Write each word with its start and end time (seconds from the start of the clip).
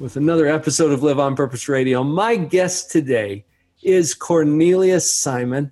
with 0.00 0.16
another 0.16 0.46
episode 0.46 0.92
of 0.92 1.02
Live 1.02 1.18
on 1.18 1.36
Purpose 1.36 1.68
Radio. 1.68 2.02
My 2.02 2.34
guest 2.34 2.90
today 2.90 3.44
is 3.82 4.14
Cornelius 4.14 5.12
Simon. 5.12 5.70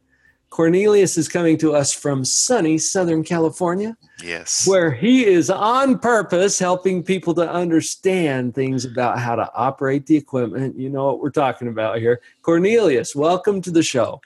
Cornelius 0.51 1.17
is 1.17 1.29
coming 1.29 1.57
to 1.59 1.75
us 1.75 1.95
from 1.95 2.27
sunny 2.27 2.77
Southern 2.77 3.25
California. 3.25 3.97
Yes. 4.23 4.69
Where 4.69 4.91
he 4.91 5.25
is 5.25 5.49
on 5.49 5.99
purpose 5.99 6.59
helping 6.59 7.03
people 7.03 7.33
to 7.35 7.51
understand 7.51 8.55
things 8.55 8.85
about 8.85 9.19
how 9.19 9.35
to 9.35 9.51
operate 9.55 10.05
the 10.05 10.17
equipment. 10.17 10.79
You 10.79 10.91
know 10.91 11.07
what 11.07 11.21
we're 11.21 11.31
talking 11.31 11.69
about 11.69 11.99
here. 11.99 12.21
Cornelius, 12.43 13.17
welcome 13.17 13.63
to 13.63 13.71
the 13.71 13.83
show. 13.83 14.21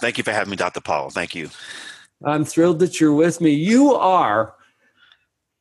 Thank 0.00 0.18
you 0.18 0.24
for 0.24 0.32
having 0.32 0.50
me, 0.50 0.56
Dr. 0.56 0.80
Paul. 0.80 1.10
Thank 1.10 1.36
you. 1.36 1.50
I'm 2.24 2.44
thrilled 2.44 2.80
that 2.80 3.00
you're 3.00 3.14
with 3.14 3.40
me. 3.40 3.50
You 3.50 3.94
are 3.94 4.54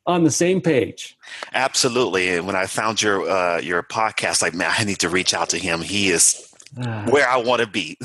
on 0.05 0.23
the 0.23 0.31
same 0.31 0.61
page. 0.61 1.17
Absolutely. 1.53 2.29
And 2.29 2.45
when 2.45 2.55
I 2.55 2.65
found 2.65 3.01
your 3.01 3.27
uh, 3.27 3.59
your 3.59 3.83
podcast, 3.83 4.41
like 4.41 4.53
man, 4.53 4.73
I 4.77 4.83
need 4.83 4.99
to 4.99 5.09
reach 5.09 5.33
out 5.33 5.49
to 5.49 5.57
him. 5.57 5.81
He 5.81 6.09
is 6.09 6.53
uh, 6.77 7.05
where 7.09 7.27
I 7.27 7.37
want 7.37 7.61
to 7.61 7.67
be. 7.67 7.97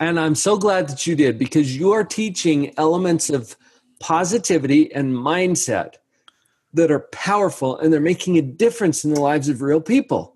and 0.00 0.18
I'm 0.20 0.34
so 0.34 0.56
glad 0.56 0.88
that 0.88 1.06
you 1.06 1.16
did 1.16 1.38
because 1.38 1.76
you 1.76 1.92
are 1.92 2.04
teaching 2.04 2.72
elements 2.78 3.30
of 3.30 3.56
positivity 3.98 4.92
and 4.92 5.14
mindset 5.14 5.94
that 6.74 6.90
are 6.90 7.00
powerful 7.10 7.78
and 7.78 7.92
they're 7.92 8.00
making 8.00 8.36
a 8.36 8.42
difference 8.42 9.04
in 9.04 9.14
the 9.14 9.20
lives 9.20 9.48
of 9.48 9.62
real 9.62 9.80
people. 9.80 10.34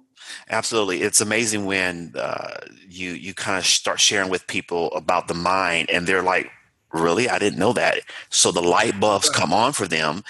Absolutely, 0.48 1.02
it's 1.02 1.20
amazing 1.20 1.66
when 1.66 2.12
uh, 2.16 2.58
you 2.88 3.10
you 3.10 3.34
kind 3.34 3.58
of 3.58 3.66
start 3.66 4.00
sharing 4.00 4.30
with 4.30 4.47
people 4.47 4.92
about 4.92 5.28
the 5.28 5.34
mind, 5.34 5.91
and 5.91 6.06
they're 6.06 6.22
like, 6.22 6.50
"Really, 6.92 7.28
I 7.28 7.38
didn't 7.38 7.58
know 7.58 7.72
that." 7.72 8.00
So 8.30 8.50
the 8.52 8.62
light 8.62 8.98
bulbs 9.00 9.30
come 9.30 9.52
on 9.52 9.72
for 9.72 9.86
them, 9.86 10.22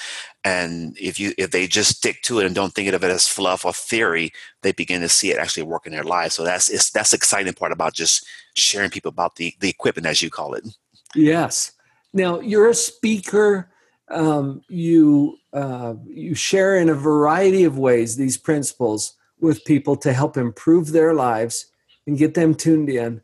and 0.45 0.97
if 0.99 1.21
you 1.21 1.33
if 1.37 1.51
they 1.51 1.67
just 1.67 1.97
stick 1.97 2.23
to 2.23 2.39
it 2.41 2.47
and 2.47 2.55
don't 2.55 2.75
think 2.75 2.93
of 2.93 3.05
it 3.05 3.11
as 3.11 3.29
fluff 3.29 3.65
or 3.65 3.73
theory 3.73 4.33
they 4.63 4.73
begin 4.73 5.01
to 5.03 5.09
see 5.09 5.31
it 5.31 5.39
actually 5.39 5.63
work 5.63 5.87
in 5.87 5.93
their 5.93 6.05
lives. 6.05 6.35
So 6.35 6.45
that's 6.45 6.69
it's, 6.69 6.91
that's 6.91 7.11
the 7.11 7.17
exciting 7.17 7.53
part 7.53 7.73
about 7.73 7.95
just 7.95 8.27
sharing 8.55 8.91
people 8.91 9.11
about 9.11 9.37
the 9.37 9.55
the 9.61 9.69
equipment 9.69 10.07
as 10.07 10.23
you 10.23 10.31
call 10.31 10.55
it. 10.55 10.67
Yes. 11.15 11.73
Now 12.13 12.41
you're 12.41 12.71
a 12.71 12.75
speaker. 12.75 13.71
Um, 14.11 14.63
you 14.69 15.37
uh, 15.53 15.95
you 16.07 16.35
share 16.35 16.77
in 16.77 16.89
a 16.89 16.95
variety 16.95 17.65
of 17.65 17.79
ways 17.79 18.17
these 18.17 18.37
principles 18.37 19.15
with 19.41 19.65
people 19.65 19.97
to 19.97 20.13
help 20.13 20.37
improve 20.37 20.93
their 20.93 21.15
lives 21.15 21.67
and 22.07 22.19
get 22.19 22.35
them 22.35 22.55
tuned 22.55 22.89
in 22.89 23.23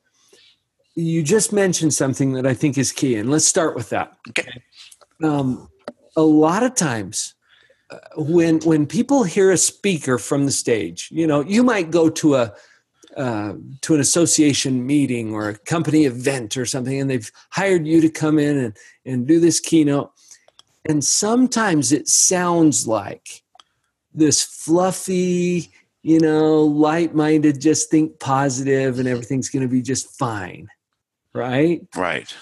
you 0.96 1.22
just 1.22 1.52
mentioned 1.52 1.94
something 1.94 2.32
that 2.32 2.46
i 2.46 2.54
think 2.54 2.76
is 2.76 2.90
key 2.90 3.16
and 3.16 3.30
let's 3.30 3.46
start 3.46 3.76
with 3.76 3.90
that 3.90 4.16
okay 4.28 4.62
um, 5.22 5.68
a 6.16 6.22
lot 6.22 6.62
of 6.62 6.74
times 6.74 7.34
uh, 7.90 7.98
when 8.16 8.58
when 8.60 8.86
people 8.86 9.22
hear 9.22 9.50
a 9.50 9.56
speaker 9.56 10.18
from 10.18 10.44
the 10.44 10.52
stage, 10.52 11.08
you 11.12 11.26
know, 11.26 11.40
you 11.42 11.62
might 11.62 11.90
go 11.90 12.10
to 12.10 12.34
a 12.34 12.54
uh, 13.16 13.54
to 13.82 13.94
an 13.94 14.00
association 14.00 14.84
meeting 14.84 15.32
or 15.32 15.48
a 15.48 15.58
company 15.58 16.04
event 16.04 16.56
or 16.56 16.66
something, 16.66 17.00
and 17.00 17.08
they've 17.08 17.30
hired 17.50 17.86
you 17.86 18.00
to 18.00 18.10
come 18.10 18.38
in 18.38 18.56
and, 18.58 18.76
and 19.04 19.26
do 19.26 19.40
this 19.40 19.60
keynote. 19.60 20.10
And 20.88 21.04
sometimes 21.04 21.92
it 21.92 22.08
sounds 22.08 22.86
like 22.86 23.42
this 24.12 24.42
fluffy, 24.42 25.70
you 26.02 26.20
know, 26.20 26.62
light 26.62 27.14
minded, 27.14 27.60
just 27.60 27.90
think 27.90 28.18
positive 28.20 28.98
and 28.98 29.08
everything's 29.08 29.48
going 29.48 29.62
to 29.62 29.68
be 29.68 29.82
just 29.82 30.18
fine. 30.18 30.68
Right? 31.36 31.86
Right. 31.94 32.34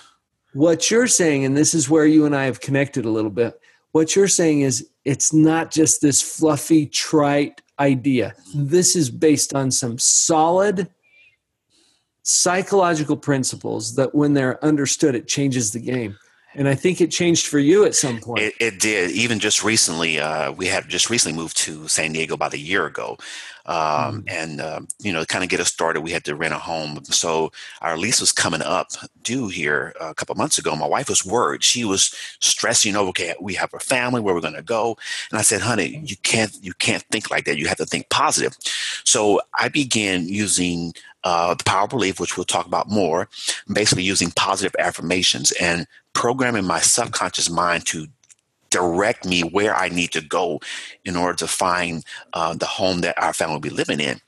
What 0.52 0.90
you're 0.90 1.08
saying, 1.08 1.44
and 1.44 1.56
this 1.56 1.74
is 1.74 1.90
where 1.90 2.06
you 2.06 2.26
and 2.26 2.34
I 2.34 2.44
have 2.44 2.60
connected 2.60 3.04
a 3.04 3.10
little 3.10 3.30
bit, 3.30 3.60
what 3.92 4.14
you're 4.14 4.28
saying 4.28 4.60
is 4.60 4.88
it's 5.04 5.32
not 5.32 5.70
just 5.70 6.00
this 6.00 6.22
fluffy, 6.22 6.86
trite 6.86 7.60
idea. 7.78 8.34
This 8.54 8.94
is 8.94 9.10
based 9.10 9.54
on 9.54 9.70
some 9.70 9.98
solid 9.98 10.88
psychological 12.22 13.16
principles 13.16 13.96
that, 13.96 14.14
when 14.14 14.34
they're 14.34 14.64
understood, 14.64 15.14
it 15.14 15.28
changes 15.28 15.72
the 15.72 15.80
game. 15.80 16.16
And 16.54 16.68
I 16.68 16.74
think 16.74 17.00
it 17.00 17.10
changed 17.10 17.46
for 17.46 17.58
you 17.58 17.84
at 17.84 17.94
some 17.94 18.20
point. 18.20 18.40
It, 18.40 18.54
it 18.60 18.80
did. 18.80 19.10
Even 19.10 19.38
just 19.38 19.64
recently, 19.64 20.20
uh, 20.20 20.52
we 20.52 20.66
had 20.66 20.88
just 20.88 21.10
recently 21.10 21.36
moved 21.36 21.56
to 21.58 21.88
San 21.88 22.12
Diego 22.12 22.34
about 22.34 22.54
a 22.54 22.58
year 22.58 22.86
ago. 22.86 23.16
Um, 23.66 23.76
mm 23.76 24.24
And, 24.28 24.60
uh, 24.60 24.80
you 25.00 25.12
know, 25.12 25.20
to 25.20 25.26
kind 25.26 25.42
of 25.42 25.50
get 25.50 25.60
us 25.60 25.68
started, 25.68 26.02
we 26.02 26.12
had 26.12 26.24
to 26.26 26.36
rent 26.36 26.54
a 26.54 26.58
home. 26.58 27.02
So 27.04 27.50
our 27.80 27.96
lease 27.96 28.20
was 28.20 28.30
coming 28.30 28.62
up 28.62 28.88
due 29.22 29.48
here 29.48 29.94
a 30.00 30.14
couple 30.14 30.34
months 30.34 30.58
ago. 30.58 30.76
My 30.76 30.86
wife 30.86 31.08
was 31.08 31.24
worried. 31.24 31.64
She 31.64 31.84
was 31.84 32.14
stressing 32.40 32.94
over, 32.94 33.08
okay, 33.08 33.34
we 33.40 33.54
have 33.54 33.72
a 33.72 33.78
family, 33.78 34.20
where 34.20 34.34
we're 34.34 34.40
going 34.40 34.54
to 34.54 34.62
go. 34.62 34.96
And 35.30 35.38
I 35.38 35.42
said, 35.42 35.62
honey, 35.62 36.02
you 36.04 36.16
can't, 36.22 36.54
you 36.62 36.74
can't 36.74 37.02
think 37.10 37.30
like 37.30 37.46
that. 37.46 37.58
You 37.58 37.66
have 37.68 37.78
to 37.78 37.86
think 37.86 38.10
positive. 38.10 38.54
So 39.04 39.40
I 39.58 39.68
began 39.68 40.28
using 40.28 40.92
uh, 41.24 41.54
the 41.54 41.64
power 41.64 41.84
of 41.84 41.90
belief, 41.90 42.20
which 42.20 42.36
we'll 42.36 42.44
talk 42.44 42.66
about 42.66 42.90
more, 42.90 43.28
basically 43.72 44.04
using 44.04 44.30
positive 44.32 44.74
affirmations 44.78 45.52
and 45.60 45.86
programming 46.12 46.64
my 46.64 46.80
subconscious 46.80 47.50
mind 47.50 47.86
to 47.86 48.06
direct 48.70 49.24
me 49.24 49.40
where 49.40 49.74
I 49.74 49.88
need 49.88 50.10
to 50.12 50.20
go 50.20 50.60
in 51.04 51.16
order 51.16 51.36
to 51.38 51.46
find 51.46 52.04
uh, 52.32 52.54
the 52.54 52.66
home 52.66 53.00
that 53.02 53.20
our 53.22 53.32
family 53.32 53.54
will 53.54 53.60
be 53.60 53.70
living 53.70 54.00
in. 54.00 54.20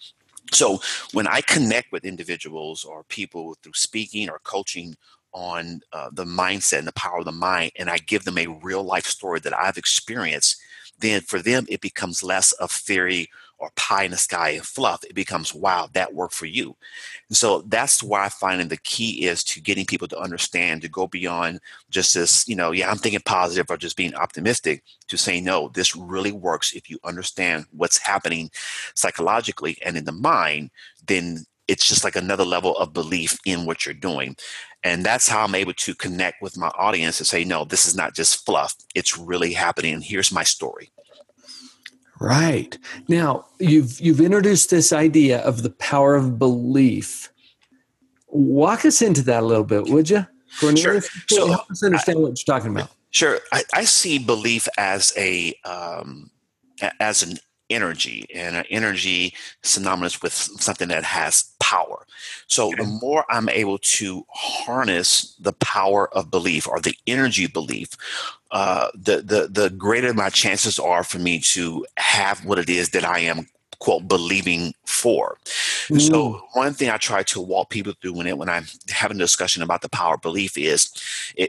So 0.52 0.80
when 1.12 1.26
I 1.26 1.40
connect 1.40 1.90
with 1.90 2.04
individuals 2.04 2.84
or 2.84 3.02
people 3.04 3.56
through 3.62 3.72
speaking 3.74 4.30
or 4.30 4.40
coaching 4.44 4.96
on 5.32 5.80
uh, 5.92 6.10
the 6.12 6.24
mindset 6.24 6.78
and 6.78 6.86
the 6.86 6.92
power 6.92 7.18
of 7.18 7.24
the 7.24 7.32
mind, 7.32 7.72
and 7.76 7.90
I 7.90 7.98
give 7.98 8.24
them 8.24 8.38
a 8.38 8.46
real 8.46 8.84
life 8.84 9.06
story 9.06 9.40
that 9.40 9.56
I've 9.56 9.76
experienced, 9.76 10.56
then 11.00 11.20
for 11.20 11.40
them 11.40 11.66
it 11.68 11.80
becomes 11.80 12.22
less 12.22 12.52
of 12.52 12.70
theory 12.70 13.28
or 13.58 13.70
pie 13.76 14.04
in 14.04 14.10
the 14.10 14.16
sky 14.16 14.50
and 14.50 14.64
fluff, 14.64 15.02
it 15.04 15.14
becomes, 15.14 15.54
wow, 15.54 15.88
that 15.94 16.14
worked 16.14 16.34
for 16.34 16.46
you. 16.46 16.76
And 17.28 17.36
so 17.36 17.62
that's 17.62 18.02
why 18.02 18.24
I 18.24 18.28
find 18.28 18.60
the 18.68 18.76
key 18.76 19.26
is 19.26 19.42
to 19.44 19.60
getting 19.60 19.86
people 19.86 20.08
to 20.08 20.18
understand, 20.18 20.82
to 20.82 20.88
go 20.88 21.06
beyond 21.06 21.60
just 21.90 22.14
this, 22.14 22.46
you 22.46 22.56
know, 22.56 22.72
yeah, 22.72 22.90
I'm 22.90 22.98
thinking 22.98 23.20
positive 23.24 23.70
or 23.70 23.76
just 23.76 23.96
being 23.96 24.14
optimistic, 24.14 24.82
to 25.08 25.16
say, 25.16 25.40
no, 25.40 25.68
this 25.68 25.96
really 25.96 26.32
works 26.32 26.72
if 26.72 26.90
you 26.90 26.98
understand 27.04 27.66
what's 27.72 27.98
happening 27.98 28.50
psychologically 28.94 29.78
and 29.84 29.96
in 29.96 30.04
the 30.04 30.12
mind, 30.12 30.70
then 31.06 31.46
it's 31.68 31.86
just 31.86 32.04
like 32.04 32.16
another 32.16 32.44
level 32.44 32.76
of 32.76 32.92
belief 32.92 33.38
in 33.44 33.66
what 33.66 33.84
you're 33.84 33.94
doing. 33.94 34.36
And 34.84 35.04
that's 35.04 35.28
how 35.28 35.44
I'm 35.44 35.54
able 35.54 35.72
to 35.72 35.94
connect 35.94 36.40
with 36.40 36.56
my 36.56 36.68
audience 36.68 37.18
and 37.18 37.26
say, 37.26 37.42
no, 37.42 37.64
this 37.64 37.86
is 37.86 37.96
not 37.96 38.14
just 38.14 38.44
fluff. 38.46 38.74
It's 38.94 39.18
really 39.18 39.52
happening. 39.52 40.00
Here's 40.00 40.30
my 40.30 40.44
story. 40.44 40.90
Right. 42.18 42.78
Now, 43.08 43.46
you've 43.58 44.00
you've 44.00 44.20
introduced 44.20 44.70
this 44.70 44.92
idea 44.92 45.40
of 45.40 45.62
the 45.62 45.70
power 45.70 46.14
of 46.14 46.38
belief. 46.38 47.32
Walk 48.28 48.84
us 48.84 49.02
into 49.02 49.22
that 49.22 49.42
a 49.42 49.46
little 49.46 49.64
bit, 49.64 49.84
would 49.88 50.10
you? 50.10 50.26
Cornelius? 50.60 51.06
Sure. 51.08 51.38
So, 51.38 51.46
help 51.48 51.70
us 51.70 51.82
understand 51.82 52.18
I, 52.18 52.20
what 52.22 52.28
you're 52.28 52.56
talking 52.56 52.70
about. 52.70 52.90
Sure. 53.10 53.38
I, 53.52 53.64
I 53.74 53.84
see 53.84 54.18
belief 54.18 54.66
as 54.78 55.12
a 55.16 55.54
um, 55.64 56.30
as 57.00 57.22
an 57.22 57.38
energy 57.70 58.26
and 58.34 58.56
an 58.56 58.64
energy 58.70 59.34
synonymous 59.62 60.22
with 60.22 60.32
something 60.32 60.88
that 60.88 61.04
has 61.04 61.52
power. 61.60 62.06
So 62.46 62.68
okay. 62.68 62.76
the 62.76 62.84
more 62.84 63.24
I'm 63.28 63.48
able 63.48 63.78
to 63.78 64.24
harness 64.30 65.34
the 65.40 65.52
power 65.54 66.14
of 66.14 66.30
belief 66.30 66.68
or 66.68 66.80
the 66.80 66.96
energy 67.06 67.46
belief, 67.46 67.90
uh, 68.50 68.88
the, 68.94 69.22
the, 69.22 69.48
the 69.50 69.70
greater 69.70 70.14
my 70.14 70.30
chances 70.30 70.78
are 70.78 71.02
for 71.02 71.18
me 71.18 71.40
to 71.40 71.84
have 71.96 72.44
what 72.44 72.58
it 72.58 72.70
is 72.70 72.90
that 72.90 73.04
I 73.04 73.20
am 73.20 73.46
quote 73.78 74.08
believing 74.08 74.74
for. 74.84 75.38
Mm. 75.88 76.00
So 76.00 76.42
one 76.52 76.74
thing 76.74 76.90
I 76.90 76.96
try 76.96 77.22
to 77.24 77.40
walk 77.40 77.70
people 77.70 77.94
through 78.00 78.14
when 78.14 78.26
it 78.26 78.38
when 78.38 78.48
I'm 78.48 78.66
having 78.88 79.16
a 79.16 79.20
discussion 79.20 79.62
about 79.62 79.82
the 79.82 79.88
power 79.88 80.14
of 80.14 80.22
belief 80.22 80.56
is 80.56 80.90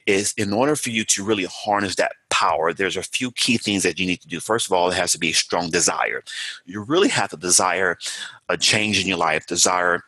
is 0.06 0.34
in 0.38 0.54
order 0.54 0.76
for 0.76 0.90
you 0.90 1.04
to 1.06 1.24
really 1.24 1.46
harness 1.46 1.96
that 1.96 2.14
power, 2.30 2.74
there's 2.74 2.98
a 2.98 3.04
few 3.04 3.32
key 3.32 3.58
things 3.58 3.84
that 3.84 4.00
you 4.00 4.06
need 4.06 4.22
to 4.22 4.28
do. 4.28 4.40
First 4.40 4.68
of 4.68 4.74
all, 4.74 4.90
it 4.90 4.96
has 4.96 5.12
to 5.14 5.20
be 5.20 5.32
a 5.32 5.34
strong 5.34 5.70
desire. 5.70 6.24
You 6.66 6.84
really 6.84 7.10
have 7.10 7.32
to 7.32 7.38
desire 7.38 7.98
a 8.50 8.58
change 8.58 9.02
in 9.02 9.08
your 9.08 9.18
life, 9.18 9.48
desire 9.48 10.04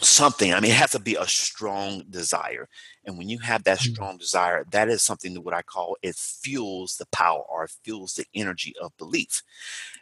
something. 0.00 0.52
I 0.52 0.60
mean, 0.60 0.70
it 0.70 0.76
has 0.76 0.92
to 0.92 0.98
be 0.98 1.16
a 1.16 1.26
strong 1.26 2.04
desire. 2.10 2.68
And 3.04 3.16
when 3.16 3.28
you 3.28 3.38
have 3.38 3.64
that 3.64 3.78
Mm. 3.78 3.92
strong 3.94 4.18
desire, 4.18 4.64
that 4.70 4.88
is 4.88 5.02
something 5.02 5.34
that 5.34 5.40
what 5.40 5.54
I 5.54 5.62
call 5.62 5.96
it 6.02 6.16
fuels 6.16 6.96
the 6.96 7.06
power 7.06 7.42
or 7.42 7.66
fuels 7.68 8.14
the 8.14 8.26
energy 8.34 8.74
of 8.80 8.96
belief. 8.96 9.42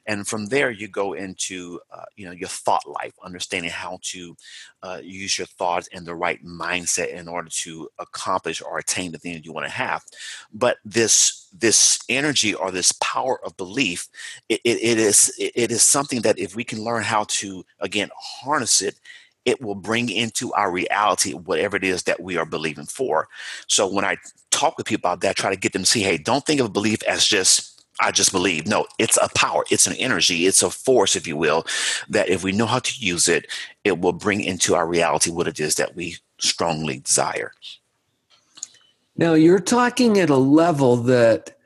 And 0.07 0.27
from 0.27 0.47
there, 0.47 0.71
you 0.71 0.89
go 0.89 1.15
into 1.15 1.81
uh, 1.93 2.05
you 2.17 2.27
know 2.27 2.33
your 2.33 2.49
thought 2.49 2.87
life, 2.87 3.15
understanding 3.23 3.71
how 3.71 3.99
to 4.03 4.37
uh, 4.83 5.01
use 5.03 5.39
your 5.39 5.47
thoughts 5.47 5.89
and 5.93 6.07
the 6.07 6.15
right 6.15 6.45
mindset 6.45 7.09
in 7.09 7.29
order 7.29 7.49
to 7.63 7.89
accomplish 7.99 8.63
or 8.63 8.79
attain 8.79 9.13
the 9.13 9.19
thing 9.19 9.35
that 9.35 9.45
you 9.45 9.53
want 9.53 9.67
to 9.67 9.73
have. 9.73 10.03
But 10.53 10.79
this 10.85 11.49
this 11.53 11.99
energy 12.09 12.55
or 12.55 12.71
this 12.71 12.93
power 13.01 13.45
of 13.45 13.57
belief, 13.57 14.09
it, 14.49 14.61
it, 14.65 14.83
it 14.83 14.99
is 14.99 15.35
it 15.39 15.71
is 15.71 15.83
something 15.83 16.23
that 16.23 16.39
if 16.39 16.55
we 16.55 16.65
can 16.65 16.83
learn 16.83 17.03
how 17.03 17.25
to 17.29 17.65
again 17.81 18.11
harness 18.17 18.83
it 18.83 18.99
it 19.45 19.61
will 19.61 19.75
bring 19.75 20.09
into 20.09 20.53
our 20.55 20.71
reality 20.71 21.33
whatever 21.33 21.77
it 21.77 21.85
is 21.85 22.05
that 22.05 22.21
we 22.21 22.37
are 22.37 22.47
believing 22.47 22.87
for. 22.87 23.29
So 23.69 23.87
when 23.87 24.05
I 24.05 24.17
talk 24.51 24.79
with 24.79 24.87
people 24.87 25.11
about 25.11 25.21
that, 25.21 25.37
try 25.37 25.51
to 25.51 25.57
get 25.57 25.73
them 25.73 25.83
to 25.83 25.89
see, 25.89 26.01
hey, 26.01 26.17
don't 26.17 26.45
think 26.47 26.61
of 26.61 26.73
belief 26.73 27.03
as 27.05 27.27
just 27.27 27.74
I 28.01 28.11
just 28.11 28.33
believe. 28.33 28.67
No, 28.67 28.87
it's 28.99 29.19
a 29.23 29.29
power, 29.35 29.65
it's 29.71 29.87
an 29.87 29.95
energy, 29.95 30.47
it's 30.47 30.63
a 30.63 30.71
force, 30.71 31.15
if 31.17 31.27
you 31.27 31.37
will, 31.37 31.67
that 32.09 32.29
if 32.29 32.43
we 32.43 32.53
know 32.53 32.67
how 32.67 32.81
to 32.81 32.93
use 32.99 33.29
it, 33.29 33.47
it 33.85 34.01
will 34.01 34.13
bring 34.13 34.41
into 34.41 34.75
our 34.75 34.87
reality 34.87 35.31
what 35.31 35.49
it 35.49 35.61
is 35.61 35.77
that 35.77 35.95
we 35.95 36.17
strongly 36.39 36.99
desire. 36.99 37.53
Now 39.17 39.35
you're 39.35 39.61
talking 39.61 40.19
at 40.19 40.31
a 40.31 40.37
level 40.37 40.97
that 40.97 41.57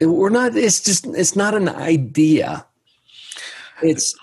we're 0.00 0.30
not. 0.30 0.56
It's 0.56 0.80
just. 0.80 1.06
It's 1.06 1.36
not 1.36 1.54
an 1.54 1.68
idea. 1.68 2.66
It's. 3.82 4.16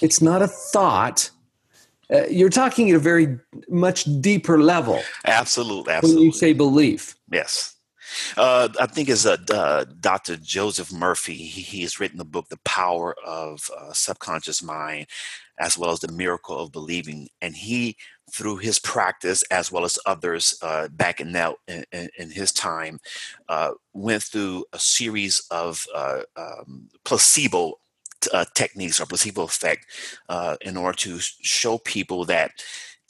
It's 0.00 0.22
not 0.22 0.42
a 0.42 0.48
thought. 0.48 1.30
Uh, 2.12 2.26
you're 2.30 2.48
talking 2.48 2.88
at 2.88 2.96
a 2.96 3.00
very 3.00 3.38
much 3.68 4.04
deeper 4.22 4.62
level 4.62 4.98
Absolutely, 5.26 5.92
absolutely. 5.92 6.22
when 6.22 6.24
you 6.24 6.32
say 6.32 6.54
belief. 6.54 7.14
Yes. 7.30 7.74
Uh, 8.36 8.68
I 8.80 8.86
think 8.86 9.08
it's 9.08 9.26
uh, 9.26 9.36
uh, 9.52 9.84
Dr. 10.00 10.36
Joseph 10.36 10.92
Murphy. 10.92 11.34
He, 11.34 11.62
he 11.62 11.82
has 11.82 12.00
written 12.00 12.18
the 12.18 12.24
book, 12.24 12.48
The 12.48 12.58
Power 12.64 13.14
of 13.24 13.70
uh, 13.78 13.92
Subconscious 13.92 14.62
Mind, 14.62 15.06
as 15.58 15.76
well 15.76 15.90
as 15.90 16.00
The 16.00 16.12
Miracle 16.12 16.58
of 16.58 16.72
Believing. 16.72 17.28
And 17.42 17.54
he, 17.56 17.96
through 18.32 18.58
his 18.58 18.78
practice, 18.78 19.42
as 19.50 19.72
well 19.72 19.84
as 19.84 19.98
others 20.06 20.58
uh, 20.62 20.88
back 20.88 21.20
in, 21.20 21.32
that, 21.32 21.54
in, 21.66 21.84
in- 21.92 22.30
his 22.30 22.52
time, 22.52 23.00
uh, 23.48 23.72
went 23.94 24.22
through 24.22 24.64
a 24.72 24.78
series 24.78 25.40
of 25.50 25.84
uh, 25.94 26.20
um, 26.36 26.88
placebo 27.04 27.78
uh, 28.32 28.44
techniques 28.54 29.00
or 29.00 29.06
placebo 29.06 29.44
effect 29.44 29.86
uh, 30.28 30.56
in 30.60 30.76
order 30.76 30.96
to 30.96 31.18
show 31.20 31.78
people 31.78 32.24
that 32.24 32.50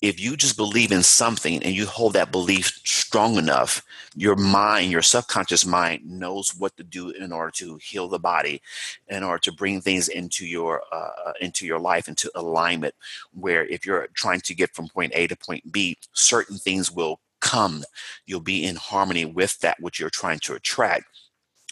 if 0.01 0.21
you 0.21 0.37
just 0.37 0.57
believe 0.57 0.93
in 0.93 1.03
something 1.03 1.63
and 1.63 1.75
you 1.75 1.87
hold 1.87 2.13
that 2.13 2.31
belief 2.31 2.81
strong 2.85 3.37
enough, 3.37 3.83
your 4.15 4.37
mind, 4.37 4.93
your 4.93 5.03
subconscious 5.03 5.67
mind 5.67 6.09
knows 6.09 6.55
what 6.57 6.77
to 6.77 6.85
do 6.85 7.11
in 7.11 7.33
order 7.33 7.51
to 7.53 7.77
heal 7.77 8.09
the 8.09 8.19
body, 8.19 8.63
in 9.09 9.25
order 9.25 9.39
to 9.41 9.53
bring 9.53 9.81
things 9.81 10.09
into 10.09 10.47
your 10.47 10.83
uh, 10.93 11.33
into 11.41 11.67
your 11.67 11.81
life 11.81 12.09
into 12.09 12.31
alignment. 12.37 12.95
Where 13.33 13.67
if 13.67 13.85
you're 13.85 14.09
trying 14.15 14.41
to 14.43 14.55
get 14.55 14.75
from 14.75 14.89
point 14.89 15.13
A 15.15 15.27
to 15.27 15.37
point 15.37 15.73
B, 15.73 15.97
certain 16.13 16.59
things 16.59 16.93
will 16.93 17.21
come. 17.41 17.85
You'll 18.27 18.41
be 18.41 18.65
in 18.65 18.77
harmony 18.77 19.25
with 19.25 19.59
that 19.61 19.81
which 19.81 19.99
you're 19.99 20.11
trying 20.11 20.39
to 20.41 20.55
attract 20.55 21.07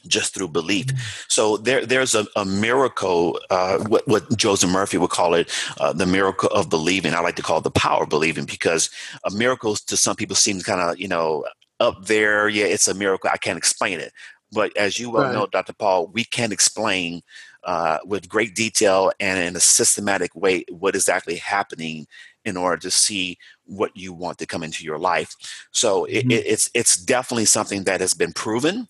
just 0.06 0.34
through 0.34 0.48
belief. 0.48 0.86
So 1.28 1.56
there, 1.56 1.84
there's 1.84 2.14
a, 2.14 2.26
a 2.36 2.44
miracle, 2.44 3.40
uh, 3.50 3.78
what, 3.84 4.06
what 4.06 4.36
Joseph 4.36 4.70
Murphy 4.70 4.98
would 4.98 5.10
call 5.10 5.34
it, 5.34 5.50
uh, 5.80 5.92
the 5.92 6.06
miracle 6.06 6.48
of 6.50 6.70
believing. 6.70 7.14
I 7.14 7.20
like 7.20 7.36
to 7.36 7.42
call 7.42 7.58
it 7.58 7.64
the 7.64 7.70
power 7.70 8.04
of 8.04 8.08
believing 8.08 8.44
because 8.44 8.90
a 9.24 9.30
miracle 9.30 9.74
to 9.76 9.96
some 9.96 10.16
people 10.16 10.36
seems 10.36 10.62
kind 10.62 10.80
of, 10.80 10.98
you 10.98 11.08
know, 11.08 11.44
up 11.80 12.06
there. 12.06 12.48
Yeah, 12.48 12.66
it's 12.66 12.88
a 12.88 12.94
miracle. 12.94 13.30
I 13.32 13.36
can't 13.36 13.58
explain 13.58 14.00
it. 14.00 14.12
But 14.52 14.76
as 14.76 14.98
you 14.98 15.10
well 15.10 15.24
Right. 15.24 15.32
know, 15.32 15.46
Dr. 15.46 15.72
Paul, 15.72 16.06
we 16.08 16.24
can 16.24 16.52
explain 16.52 17.22
uh, 17.64 17.98
with 18.04 18.28
great 18.28 18.54
detail 18.54 19.10
and 19.18 19.40
in 19.40 19.56
a 19.56 19.60
systematic 19.60 20.34
way 20.36 20.64
what 20.70 20.94
is 20.94 21.08
actually 21.08 21.36
happening 21.36 22.06
in 22.46 22.56
order 22.56 22.78
to 22.78 22.90
see 22.90 23.38
what 23.66 23.96
you 23.96 24.12
want 24.14 24.38
to 24.38 24.46
come 24.46 24.62
into 24.62 24.84
your 24.84 24.98
life. 24.98 25.36
So 25.72 26.04
Mhm. 26.22 26.30
it, 26.30 26.46
it's 26.46 26.70
it's 26.74 26.96
definitely 26.96 27.46
something 27.46 27.84
that 27.84 28.00
has 28.00 28.14
been 28.14 28.32
proven, 28.32 28.88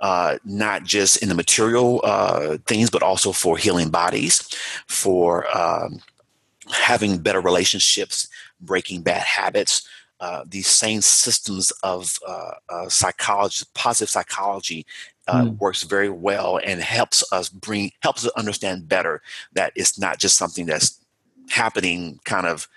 uh, 0.00 0.38
not 0.44 0.84
just 0.84 1.22
in 1.22 1.28
the 1.28 1.34
material 1.34 2.00
uh, 2.04 2.58
things, 2.66 2.90
but 2.90 3.02
also 3.02 3.32
for 3.32 3.56
healing 3.58 3.90
bodies, 3.90 4.48
for 4.88 5.46
um, 5.56 6.00
having 6.72 7.18
better 7.18 7.40
relationships, 7.40 8.28
breaking 8.60 9.02
bad 9.02 9.22
habits. 9.22 9.88
Uh, 10.20 10.44
these 10.48 10.68
same 10.68 11.02
systems 11.02 11.70
of 11.82 12.18
uh, 12.26 12.52
uh, 12.70 12.88
psychology, 12.88 13.66
positive 13.74 14.08
psychology, 14.08 14.86
uh, 15.28 15.44
Mm. 15.44 15.58
works 15.58 15.82
very 15.82 16.08
well 16.10 16.58
and 16.64 16.80
helps 16.80 17.24
us 17.32 17.48
bring 17.48 17.90
helps 18.00 18.24
us 18.26 18.32
understand 18.36 18.88
better 18.88 19.22
that 19.54 19.72
it's 19.76 19.98
not 19.98 20.18
just 20.18 20.36
something 20.36 20.66
that's 20.66 21.00
happening 21.50 22.18
kind 22.24 22.46
of 22.46 22.68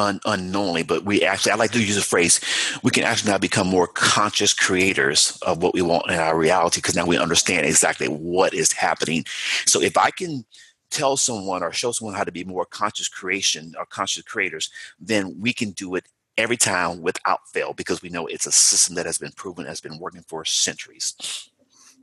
un- 0.00 0.20
unknowingly, 0.24 0.82
but 0.82 1.04
we 1.04 1.22
actually, 1.22 1.52
I 1.52 1.56
like 1.56 1.72
to 1.72 1.80
use 1.80 1.96
the 1.96 2.02
phrase, 2.02 2.40
we 2.82 2.90
can 2.90 3.04
actually 3.04 3.30
now 3.30 3.38
become 3.38 3.66
more 3.66 3.86
conscious 3.86 4.52
creators 4.52 5.38
of 5.42 5.62
what 5.62 5.74
we 5.74 5.82
want 5.82 6.10
in 6.10 6.18
our 6.18 6.36
reality 6.36 6.78
because 6.78 6.96
now 6.96 7.06
we 7.06 7.18
understand 7.18 7.66
exactly 7.66 8.08
what 8.08 8.54
is 8.54 8.72
happening. 8.72 9.24
So 9.66 9.80
if 9.80 9.96
I 9.96 10.10
can 10.10 10.44
tell 10.90 11.16
someone 11.16 11.62
or 11.62 11.72
show 11.72 11.92
someone 11.92 12.16
how 12.16 12.24
to 12.24 12.32
be 12.32 12.44
more 12.44 12.64
conscious 12.64 13.08
creation 13.08 13.74
or 13.78 13.86
conscious 13.86 14.24
creators, 14.24 14.70
then 14.98 15.40
we 15.40 15.52
can 15.52 15.70
do 15.70 15.94
it 15.94 16.06
every 16.36 16.56
time 16.56 17.02
without 17.02 17.40
fail 17.52 17.72
because 17.72 18.02
we 18.02 18.08
know 18.08 18.26
it's 18.26 18.46
a 18.46 18.52
system 18.52 18.96
that 18.96 19.06
has 19.06 19.18
been 19.18 19.32
proven, 19.32 19.66
has 19.66 19.80
been 19.80 19.98
working 19.98 20.24
for 20.26 20.44
centuries. 20.44 21.14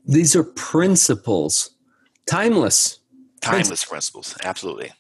These 0.06 0.36
are 0.36 0.44
principles, 0.44 1.72
timeless, 2.30 3.00
Timeless 3.42 3.86
principles, 3.86 4.36
absolutely. 4.44 4.92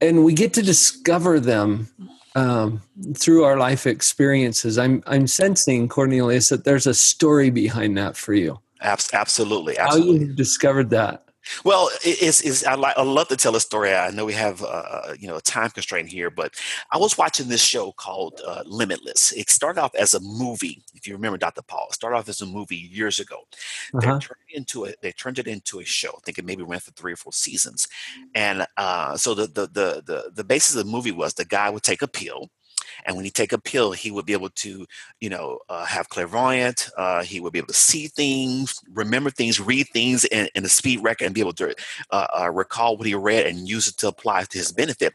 And 0.00 0.24
we 0.24 0.32
get 0.34 0.52
to 0.54 0.62
discover 0.62 1.40
them 1.40 1.88
um, 2.34 2.82
through 3.16 3.44
our 3.44 3.56
life 3.56 3.86
experiences. 3.86 4.78
I'm 4.78 5.02
I'm 5.06 5.26
sensing 5.26 5.88
Cornelius 5.88 6.48
that 6.48 6.64
there's 6.64 6.86
a 6.86 6.94
story 6.94 7.50
behind 7.50 7.96
that 7.98 8.16
for 8.16 8.34
you. 8.34 8.60
Abs- 8.80 9.12
absolutely, 9.12 9.76
How 9.76 9.86
absolutely. 9.86 10.26
you 10.26 10.32
discovered 10.32 10.90
that? 10.90 11.24
Well, 11.64 11.88
it- 12.04 12.22
it's, 12.22 12.40
it's 12.42 12.64
I, 12.66 12.74
like, 12.74 12.96
I 12.98 13.02
love 13.02 13.28
to 13.28 13.36
tell 13.36 13.56
a 13.56 13.60
story. 13.60 13.94
I 13.94 14.10
know 14.10 14.24
we 14.24 14.32
have 14.34 14.62
uh, 14.62 15.14
you 15.18 15.26
know 15.28 15.36
a 15.36 15.40
time 15.40 15.70
constraint 15.70 16.08
here, 16.08 16.30
but 16.30 16.54
I 16.92 16.98
was 16.98 17.16
watching 17.16 17.48
this 17.48 17.62
show 17.62 17.92
called 17.92 18.40
uh, 18.46 18.62
Limitless. 18.66 19.32
It 19.32 19.48
started 19.50 19.80
off 19.80 19.94
as 19.94 20.14
a 20.14 20.20
movie, 20.20 20.82
if 20.94 21.06
you 21.06 21.14
remember, 21.14 21.38
Dr. 21.38 21.62
Paul. 21.62 21.86
It 21.90 21.94
started 21.94 22.16
off 22.18 22.28
as 22.28 22.40
a 22.42 22.46
movie 22.46 22.76
years 22.76 23.20
ago. 23.20 23.38
They 24.00 24.06
Uh-huh. 24.06 24.18
turned 24.20 24.40
it 24.48 24.56
into 24.56 24.84
a, 24.84 24.92
they 25.02 25.12
turned 25.12 25.38
it 25.38 25.46
into 25.46 25.80
a 25.80 25.84
show. 25.84 26.10
I 26.10 26.20
think 26.24 26.38
it 26.38 26.44
maybe 26.44 26.62
ran 26.62 26.80
for 26.80 26.90
three 26.92 27.12
or 27.12 27.16
four 27.16 27.32
seasons. 27.32 27.88
And 28.34 28.66
uh, 28.76 29.16
so 29.16 29.34
the, 29.34 29.46
the 29.46 29.66
the 29.66 30.02
the 30.06 30.30
the 30.34 30.44
basis 30.44 30.76
of 30.76 30.84
the 30.84 30.90
movie 30.92 31.12
was 31.12 31.34
the 31.34 31.44
guy 31.44 31.70
would 31.70 31.82
take 31.82 32.02
a 32.02 32.08
pill, 32.08 32.50
and 33.04 33.16
when 33.16 33.24
he 33.24 33.30
take 33.30 33.52
a 33.52 33.58
pill, 33.58 33.92
he 33.92 34.10
would 34.10 34.26
be 34.26 34.32
able 34.32 34.50
to 34.50 34.86
you 35.20 35.28
know 35.28 35.58
uh, 35.68 35.84
have 35.84 36.08
clairvoyant. 36.08 36.90
Uh, 36.96 37.22
he 37.22 37.40
would 37.40 37.52
be 37.52 37.58
able 37.58 37.68
to 37.68 37.74
see 37.74 38.08
things, 38.08 38.80
remember 38.92 39.30
things, 39.30 39.60
read 39.60 39.88
things 39.88 40.24
in, 40.26 40.48
in 40.54 40.64
a 40.64 40.68
speed 40.68 41.02
record, 41.02 41.26
and 41.26 41.34
be 41.34 41.40
able 41.40 41.52
to 41.52 41.74
uh, 42.10 42.26
uh, 42.40 42.50
recall 42.50 42.96
what 42.96 43.06
he 43.06 43.14
read 43.14 43.46
and 43.46 43.68
use 43.68 43.88
it 43.88 43.96
to 43.98 44.08
apply 44.08 44.44
to 44.44 44.58
his 44.58 44.72
benefit. 44.72 45.14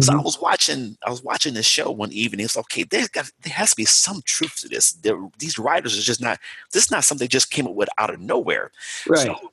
So 0.00 0.12
I 0.12 0.16
Mhm. 0.16 0.24
was 0.24 0.40
watching, 0.40 0.96
I 1.06 1.10
was 1.10 1.22
watching 1.22 1.54
this 1.54 1.66
show 1.66 1.90
one 1.90 2.12
evening. 2.12 2.44
It's 2.44 2.56
okay. 2.56 2.82
There's 2.84 3.08
got, 3.08 3.30
there 3.42 3.52
has 3.52 3.70
to 3.70 3.76
be 3.76 3.84
some 3.84 4.22
truth 4.24 4.56
to 4.60 4.68
this. 4.68 4.92
There, 4.92 5.18
these 5.38 5.58
writers 5.58 5.98
are 5.98 6.02
just 6.02 6.20
not. 6.20 6.38
This 6.72 6.84
is 6.84 6.90
not 6.90 7.04
something 7.04 7.24
they 7.24 7.28
just 7.28 7.50
came 7.50 7.66
up 7.66 7.74
with 7.74 7.88
out 7.98 8.10
of 8.10 8.20
nowhere. 8.20 8.70
Right. 9.08 9.26
So 9.26 9.52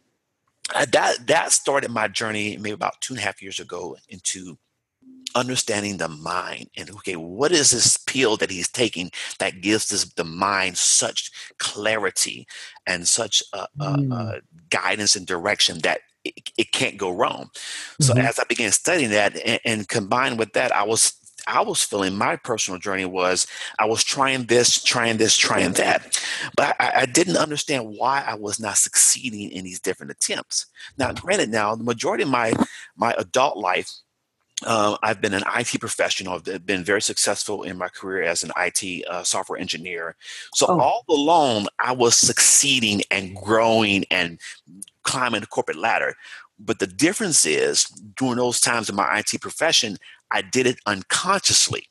uh, 0.76 0.86
that 0.92 1.28
that 1.28 1.52
started 1.52 1.92
my 1.92 2.08
journey 2.08 2.58
maybe 2.58 2.72
about 2.72 3.00
two 3.02 3.14
and 3.14 3.20
a 3.20 3.26
half 3.26 3.42
years 3.42 3.60
ago 3.60 3.98
into 4.10 4.58
understanding 5.36 5.98
the 5.98 6.08
mind 6.08 6.70
and 6.78 6.90
okay 6.92 7.16
what 7.16 7.52
is 7.52 7.72
this 7.72 7.98
pill 7.98 8.38
that 8.38 8.52
he's 8.52 8.70
taking 8.70 9.10
that 9.40 9.62
gives 9.62 9.90
this 9.90 10.06
the 10.14 10.24
mind 10.24 10.78
such 10.78 11.32
clarity 11.60 12.48
and 12.86 13.08
such 13.08 13.44
uh, 13.54 13.66
Mm. 13.80 14.12
uh, 14.14 14.40
guidance 14.70 15.16
and 15.16 15.26
direction 15.28 15.80
that 15.84 16.02
it, 16.24 16.34
it 16.58 16.72
can't 16.72 16.98
go 16.98 17.10
wrong 17.12 17.50
so 18.00 18.14
Mhm. 18.14 18.24
as 18.28 18.40
i 18.40 18.44
began 18.46 18.72
studying 18.72 19.10
that 19.12 19.36
and, 19.46 19.60
and 19.66 19.88
combined 19.88 20.38
with 20.40 20.54
that 20.54 20.76
i 20.76 20.84
was 20.84 21.14
I 21.46 21.60
was 21.62 21.84
feeling 21.84 22.16
my 22.16 22.38
personal 22.38 22.80
journey 22.80 23.04
was 23.04 23.46
I 23.78 23.84
was 23.86 24.02
trying 24.02 24.46
this, 24.46 24.82
trying 24.82 25.18
this, 25.18 25.36
trying 25.36 25.74
that, 25.74 26.18
but 26.56 26.74
I, 26.80 27.02
I 27.02 27.06
didn't 27.06 27.36
understand 27.36 27.96
why 27.98 28.24
I 28.26 28.36
was 28.36 28.62
not 28.62 28.78
succeeding 28.78 29.52
in 29.52 29.66
these 29.66 29.82
different 29.82 30.12
attempts. 30.14 30.68
Now, 30.98 31.12
granted, 31.12 31.50
now 31.50 31.76
the 31.76 31.84
majority 31.84 32.24
of 32.24 32.30
my 32.30 32.54
my 32.96 33.14
adult 33.18 33.58
life, 33.58 33.92
uh, 34.66 34.98
I've 35.04 35.22
been 35.22 35.34
an 35.34 35.44
IT 35.56 35.80
professional. 35.80 36.36
I've 36.36 36.66
been 36.66 36.84
very 36.84 37.02
successful 37.02 37.64
in 37.64 37.78
my 37.78 37.90
career 37.90 38.24
as 38.24 38.44
an 38.44 38.52
IT 38.58 39.06
uh, 39.08 39.24
software 39.24 39.60
engineer. 39.60 40.16
So 40.54 40.68
Oh. 40.70 40.80
all 40.80 41.06
along, 41.10 41.68
I 41.80 41.92
was 41.92 42.16
succeeding 42.16 43.02
and 43.12 43.36
growing 43.36 44.06
and 44.12 44.40
climbing 45.04 45.42
the 45.42 45.48
corporate 45.48 45.78
ladder. 45.78 46.16
But 46.60 46.80
the 46.80 46.88
difference 46.88 47.46
is, 47.46 47.86
during 48.18 48.38
those 48.38 48.60
times 48.62 48.90
in 48.90 48.96
my 48.96 49.20
IT 49.20 49.42
profession, 49.42 49.98
I 50.32 50.42
did 50.42 50.68
it 50.68 50.78
unconsciously. 50.86 51.88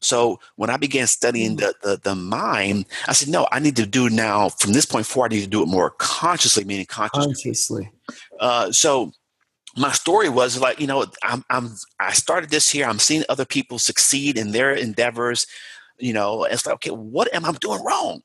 So 0.00 0.40
when 0.56 0.70
I 0.70 0.76
began 0.76 1.06
studying 1.06 1.56
the, 1.56 1.74
the, 1.82 1.98
the 2.02 2.14
mind, 2.14 2.86
I 3.08 3.12
said, 3.12 3.28
no, 3.28 3.48
I 3.50 3.58
need 3.58 3.76
to 3.76 3.86
do 3.86 4.08
now 4.10 4.50
from 4.50 4.72
this 4.72 4.84
point 4.86 5.06
forward. 5.06 5.32
I 5.32 5.36
need 5.36 5.44
to 5.44 5.48
do 5.50 5.62
it 5.62 5.66
more 5.68 5.90
consciously, 5.98 6.64
meaning 6.64 6.86
consciously. 6.86 7.32
Consciously. 7.32 7.90
Uh, 8.38 8.70
so 8.72 9.12
my 9.76 9.92
story 9.92 10.28
was 10.28 10.58
like, 10.60 10.80
you 10.80 10.86
know, 10.86 11.06
I'm, 11.22 11.44
I'm 11.50 11.74
I 12.00 12.12
started 12.12 12.50
this 12.50 12.70
here. 12.70 12.86
I'm 12.86 12.98
seeing 12.98 13.24
other 13.28 13.44
people 13.44 13.78
succeed 13.78 14.38
in 14.38 14.52
their 14.52 14.72
endeavors. 14.72 15.46
You 15.98 16.12
know, 16.12 16.44
it's 16.44 16.66
like, 16.66 16.76
okay, 16.76 16.90
what 16.90 17.32
am 17.34 17.44
I 17.44 17.52
doing 17.52 17.84
wrong? 17.84 18.22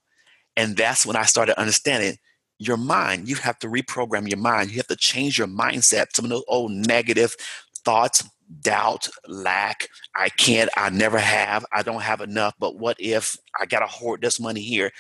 And 0.55 0.77
that's 0.77 1.05
when 1.05 1.15
I 1.15 1.23
started 1.23 1.59
understanding 1.59 2.17
your 2.59 2.77
mind. 2.77 3.27
You 3.27 3.35
have 3.35 3.59
to 3.59 3.67
reprogram 3.67 4.29
your 4.29 4.39
mind. 4.39 4.69
You 4.69 4.77
have 4.77 4.87
to 4.87 4.95
change 4.95 5.37
your 5.37 5.47
mindset. 5.47 6.07
Some 6.13 6.25
of 6.25 6.31
those 6.31 6.43
old 6.47 6.71
negative 6.71 7.35
thoughts, 7.83 8.23
doubt, 8.61 9.07
lack, 9.27 9.87
I 10.15 10.29
can't, 10.29 10.69
I 10.75 10.89
never 10.89 11.19
have, 11.19 11.65
I 11.71 11.83
don't 11.83 12.01
have 12.01 12.21
enough, 12.21 12.53
but 12.59 12.77
what 12.77 12.97
if 12.99 13.37
I 13.59 13.65
got 13.65 13.79
to 13.79 13.87
hoard 13.87 14.21
this 14.21 14.39
money 14.39 14.61
here? 14.61 14.91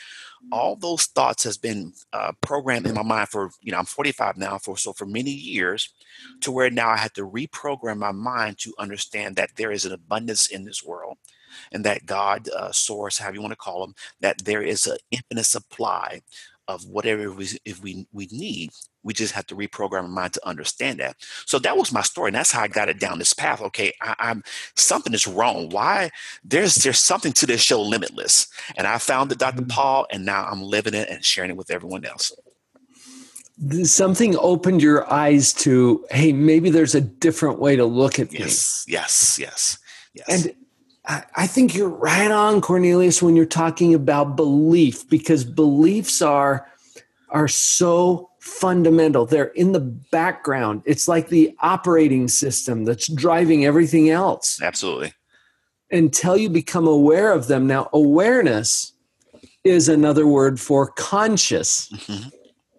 All 0.51 0.75
those 0.75 1.05
thoughts 1.05 1.43
has 1.43 1.57
been 1.57 1.93
uh, 2.13 2.31
programmed 2.41 2.87
in 2.87 2.95
my 2.95 3.03
mind 3.03 3.29
for, 3.29 3.51
you 3.61 3.71
know, 3.71 3.77
I'm 3.77 3.85
45 3.85 4.37
now, 4.37 4.57
for 4.57 4.77
so 4.77 4.93
for 4.93 5.05
many 5.05 5.31
years, 5.31 5.93
to 6.41 6.51
where 6.51 6.69
now 6.69 6.89
I 6.89 6.97
had 6.97 7.13
to 7.15 7.27
reprogram 7.27 7.97
my 7.97 8.11
mind 8.11 8.57
to 8.59 8.73
understand 8.79 9.35
that 9.35 9.51
there 9.55 9.71
is 9.71 9.85
an 9.85 9.93
abundance 9.93 10.47
in 10.47 10.63
this 10.63 10.83
world 10.83 11.17
and 11.71 11.83
that 11.85 12.05
God, 12.05 12.49
uh, 12.49 12.71
source, 12.71 13.17
however 13.17 13.35
you 13.35 13.41
want 13.41 13.51
to 13.51 13.57
call 13.57 13.81
them, 13.81 13.95
that 14.21 14.39
there 14.45 14.61
is 14.61 14.87
an 14.87 14.97
infinite 15.11 15.45
supply 15.45 16.21
of 16.67 16.85
whatever 16.85 17.31
we, 17.31 17.47
if 17.65 17.81
we 17.81 18.07
we 18.13 18.27
need. 18.31 18.71
We 19.03 19.13
just 19.13 19.33
have 19.33 19.47
to 19.47 19.55
reprogram 19.55 20.03
our 20.03 20.07
mind 20.07 20.33
to 20.33 20.47
understand 20.47 20.99
that. 20.99 21.15
So 21.45 21.59
that 21.59 21.77
was 21.77 21.91
my 21.91 22.01
story, 22.01 22.29
and 22.29 22.35
that's 22.35 22.51
how 22.51 22.61
I 22.61 22.67
got 22.67 22.89
it 22.89 22.99
down 22.99 23.19
this 23.19 23.33
path. 23.33 23.61
Okay, 23.61 23.93
I, 24.01 24.15
am 24.19 24.43
something 24.75 25.13
is 25.13 25.27
wrong. 25.27 25.69
Why? 25.69 26.11
There's 26.43 26.75
there's 26.75 26.99
something 26.99 27.33
to 27.33 27.45
this 27.45 27.61
show, 27.61 27.81
Limitless, 27.81 28.47
and 28.77 28.87
I 28.87 28.97
found 28.97 29.31
it, 29.31 29.39
Dr. 29.39 29.61
Mm-hmm. 29.61 29.69
Paul, 29.69 30.07
and 30.11 30.25
now 30.25 30.45
I'm 30.45 30.61
living 30.61 30.93
it 30.93 31.09
and 31.09 31.23
sharing 31.23 31.51
it 31.51 31.57
with 31.57 31.71
everyone 31.71 32.05
else. 32.05 32.31
Something 33.83 34.35
opened 34.37 34.81
your 34.81 35.11
eyes 35.11 35.53
to, 35.53 36.03
hey, 36.09 36.33
maybe 36.33 36.71
there's 36.71 36.95
a 36.95 37.01
different 37.01 37.59
way 37.59 37.75
to 37.75 37.85
look 37.85 38.17
at 38.17 38.29
things. 38.29 38.85
Yes, 38.87 39.37
yes, 39.37 39.37
yes, 39.39 39.77
yes. 40.15 40.45
And 40.45 40.55
I 41.05 41.47
think 41.47 41.75
you're 41.75 41.89
right 41.89 42.29
on, 42.29 42.61
Cornelius, 42.61 43.21
when 43.21 43.35
you're 43.35 43.45
talking 43.45 43.93
about 43.93 44.35
belief, 44.35 45.09
because 45.09 45.43
beliefs 45.43 46.21
are 46.21 46.67
are 47.29 47.47
so 47.47 48.30
fundamental. 48.41 49.25
They're 49.25 49.45
in 49.45 49.71
the 49.71 49.79
background. 49.79 50.81
It's 50.85 51.07
like 51.07 51.29
the 51.29 51.55
operating 51.59 52.27
system 52.27 52.85
that's 52.85 53.07
driving 53.07 53.65
everything 53.65 54.09
else. 54.09 54.59
Absolutely. 54.61 55.13
Until 55.91 56.35
you 56.35 56.49
become 56.49 56.87
aware 56.87 57.31
of 57.33 57.47
them. 57.47 57.67
Now, 57.67 57.89
awareness 57.93 58.93
is 59.63 59.87
another 59.87 60.25
word 60.25 60.59
for 60.59 60.87
conscious. 60.87 61.89
Mm-hmm. 61.89 62.29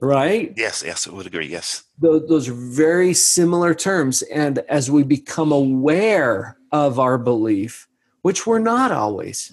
Right? 0.00 0.52
Yes, 0.57 0.83
yes, 0.85 1.07
I 1.07 1.12
would 1.12 1.26
agree. 1.26 1.47
Yes. 1.47 1.85
Those, 2.00 2.28
those 2.28 2.49
are 2.49 2.54
very 2.54 3.14
similar 3.14 3.73
terms. 3.73 4.23
And 4.23 4.59
as 4.69 4.90
we 4.90 5.04
become 5.04 5.52
aware 5.52 6.57
of 6.73 6.99
our 6.99 7.19
belief, 7.19 7.87
which 8.23 8.49
we're 8.49 8.59
not 8.59 8.90
always. 8.90 9.52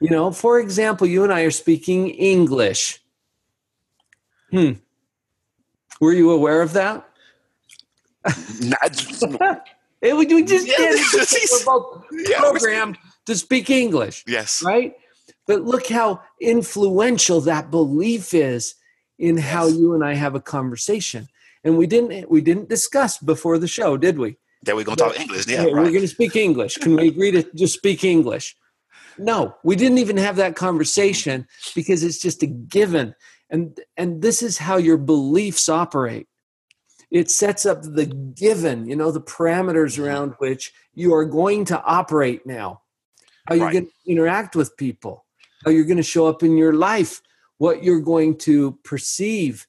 You 0.00 0.10
know, 0.10 0.32
for 0.32 0.58
example, 0.58 1.06
you 1.06 1.22
and 1.22 1.32
I 1.32 1.42
are 1.42 1.52
speaking 1.52 2.10
English. 2.10 3.00
Hmm. 4.50 4.72
Were 6.00 6.12
you 6.12 6.30
aware 6.30 6.62
of 6.62 6.72
that? 6.74 7.08
Not, 8.60 9.06
it, 10.00 10.16
we 10.16 10.44
just 10.44 10.66
yeah, 10.66 10.76
did. 10.76 11.00
We're 11.52 11.64
both 11.64 12.04
yeah, 12.28 12.38
programmed 12.38 12.98
to 13.26 13.36
speak 13.36 13.70
English. 13.70 14.24
Yes. 14.26 14.62
Right? 14.62 14.94
But 15.46 15.62
look 15.62 15.88
how 15.88 16.22
influential 16.40 17.40
that 17.42 17.70
belief 17.70 18.32
is 18.32 18.74
in 19.18 19.36
yes. 19.36 19.46
how 19.46 19.66
you 19.66 19.94
and 19.94 20.04
I 20.04 20.14
have 20.14 20.34
a 20.34 20.40
conversation. 20.40 21.28
And 21.64 21.78
we 21.78 21.86
didn't 21.86 22.30
we 22.30 22.40
didn't 22.40 22.68
discuss 22.68 23.18
before 23.18 23.58
the 23.58 23.68
show, 23.68 23.96
did 23.96 24.18
we? 24.18 24.36
that 24.64 24.76
we're 24.76 24.84
going 24.84 24.96
to 24.96 25.04
talk 25.04 25.20
English. 25.20 25.46
Yeah, 25.46 25.64
right. 25.64 25.72
We're 25.72 25.90
going 25.90 26.00
to 26.00 26.08
speak 26.08 26.36
English. 26.36 26.78
Can 26.78 26.96
we 26.96 27.08
agree 27.08 27.30
to 27.32 27.44
just 27.54 27.74
speak 27.74 28.04
English? 28.04 28.56
No, 29.16 29.54
we 29.62 29.76
didn't 29.76 29.98
even 29.98 30.16
have 30.16 30.36
that 30.36 30.56
conversation 30.56 31.46
because 31.74 32.02
it's 32.02 32.18
just 32.18 32.42
a 32.42 32.46
given. 32.46 33.14
And 33.54 33.78
and 33.96 34.20
this 34.20 34.42
is 34.42 34.58
how 34.58 34.78
your 34.78 34.96
beliefs 34.96 35.68
operate. 35.68 36.26
It 37.10 37.30
sets 37.30 37.64
up 37.64 37.82
the 37.82 38.06
given, 38.06 38.88
you 38.88 38.96
know, 38.96 39.12
the 39.12 39.20
parameters 39.20 39.94
mm-hmm. 39.94 40.04
around 40.04 40.34
which 40.38 40.72
you 40.94 41.14
are 41.14 41.24
going 41.24 41.64
to 41.66 41.80
operate 41.82 42.44
now. 42.44 42.80
How 43.46 43.54
you're 43.54 43.66
right. 43.66 43.72
going 43.72 43.86
to 43.86 44.10
interact 44.10 44.56
with 44.56 44.76
people, 44.76 45.24
how 45.64 45.70
you're 45.70 45.84
going 45.84 45.98
to 45.98 46.02
show 46.02 46.26
up 46.26 46.42
in 46.42 46.56
your 46.56 46.72
life, 46.72 47.20
what 47.58 47.84
you're 47.84 48.00
going 48.00 48.38
to 48.38 48.78
perceive. 48.82 49.66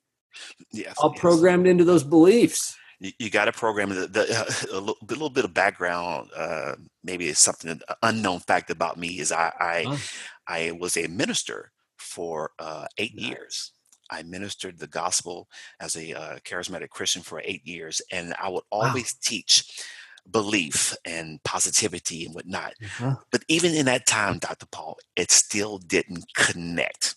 Yes, 0.72 0.96
all 0.98 1.12
yes. 1.13 1.22
programmed 1.22 1.68
into 1.68 1.84
those 1.84 2.04
beliefs 2.04 2.75
you, 3.00 3.12
you 3.20 3.30
got 3.30 3.46
to 3.46 3.51
program 3.51 3.89
the, 3.89 4.08
the, 4.08 4.22
uh, 4.22 4.77
a 4.77 4.80
little, 4.80 4.98
little, 5.08 5.30
bit 5.30 5.46
of 5.46 5.54
background 5.54 6.30
uh, 6.36 6.75
maybe 7.04 7.27
it's 7.27 7.39
something 7.39 7.72
an 7.72 7.82
unknown 8.04 8.39
fact 8.39 8.70
about 8.70 8.98
me 8.98 9.20
is 9.20 9.32
i 9.32 9.51
i, 9.60 9.84
oh. 9.88 10.00
I 10.48 10.72
was 10.72 10.98
a 10.98 11.08
minister 11.08 11.72
for 11.98 12.51
uh, 12.60 12.86
eight 12.98 13.15
nice. 13.15 13.25
years 13.25 13.72
i 14.12 14.24
ministered 14.24 14.78
the 14.78 14.88
gospel 14.88 15.48
as 15.80 15.96
a 15.96 16.14
uh, 16.14 16.38
charismatic 16.40 16.90
christian 16.90 17.22
for 17.22 17.42
eight 17.44 17.66
years 17.66 18.02
and 18.12 18.34
i 18.42 18.50
would 18.50 18.64
always 18.72 19.16
wow. 19.16 19.20
teach 19.22 19.86
belief 20.32 20.96
and 21.06 21.42
positivity 21.44 22.26
and 22.26 22.34
whatnot 22.34 22.74
uh-huh. 22.84 23.16
but 23.32 23.44
even 23.48 23.74
in 23.74 23.86
that 23.86 24.08
time 24.08 24.40
dr 24.40 24.66
paul 24.72 24.98
it 25.16 25.32
still 25.32 25.78
didn't 25.78 26.26
connect 26.36 27.16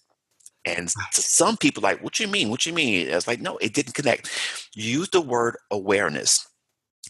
and 0.65 0.91
some 1.13 1.57
people 1.57 1.83
like, 1.83 2.03
what 2.03 2.21
you 2.21 2.29
mean? 2.29 2.51
What 2.51 2.67
you 2.67 2.73
mean? 2.73 3.09
It's 3.09 3.27
like, 3.27 3.41
no, 3.41 3.57
it 3.59 3.75
didn't 3.75 3.95
connect. 3.95 4.31
Use 4.75 5.09
the 5.09 5.21
word 5.21 5.57
awareness. 5.71 6.47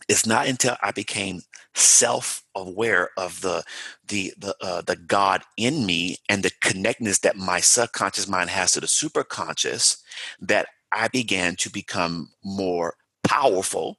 It's 0.08 0.26
not 0.26 0.46
until 0.46 0.76
I 0.82 0.92
became 0.92 1.42
self-aware 1.74 3.10
of 3.16 3.40
the 3.40 3.62
the 4.06 4.32
the 4.38 4.54
uh, 4.60 4.82
the 4.82 4.96
God 4.96 5.42
in 5.56 5.86
me 5.86 6.16
and 6.28 6.42
the 6.42 6.50
connectedness 6.60 7.20
that 7.20 7.36
my 7.36 7.60
subconscious 7.60 8.28
mind 8.28 8.50
has 8.50 8.72
to 8.72 8.80
the 8.80 8.86
superconscious 8.86 9.98
that 10.40 10.68
I 10.92 11.08
began 11.08 11.56
to 11.56 11.70
become 11.70 12.30
more 12.44 12.94
powerful 13.22 13.96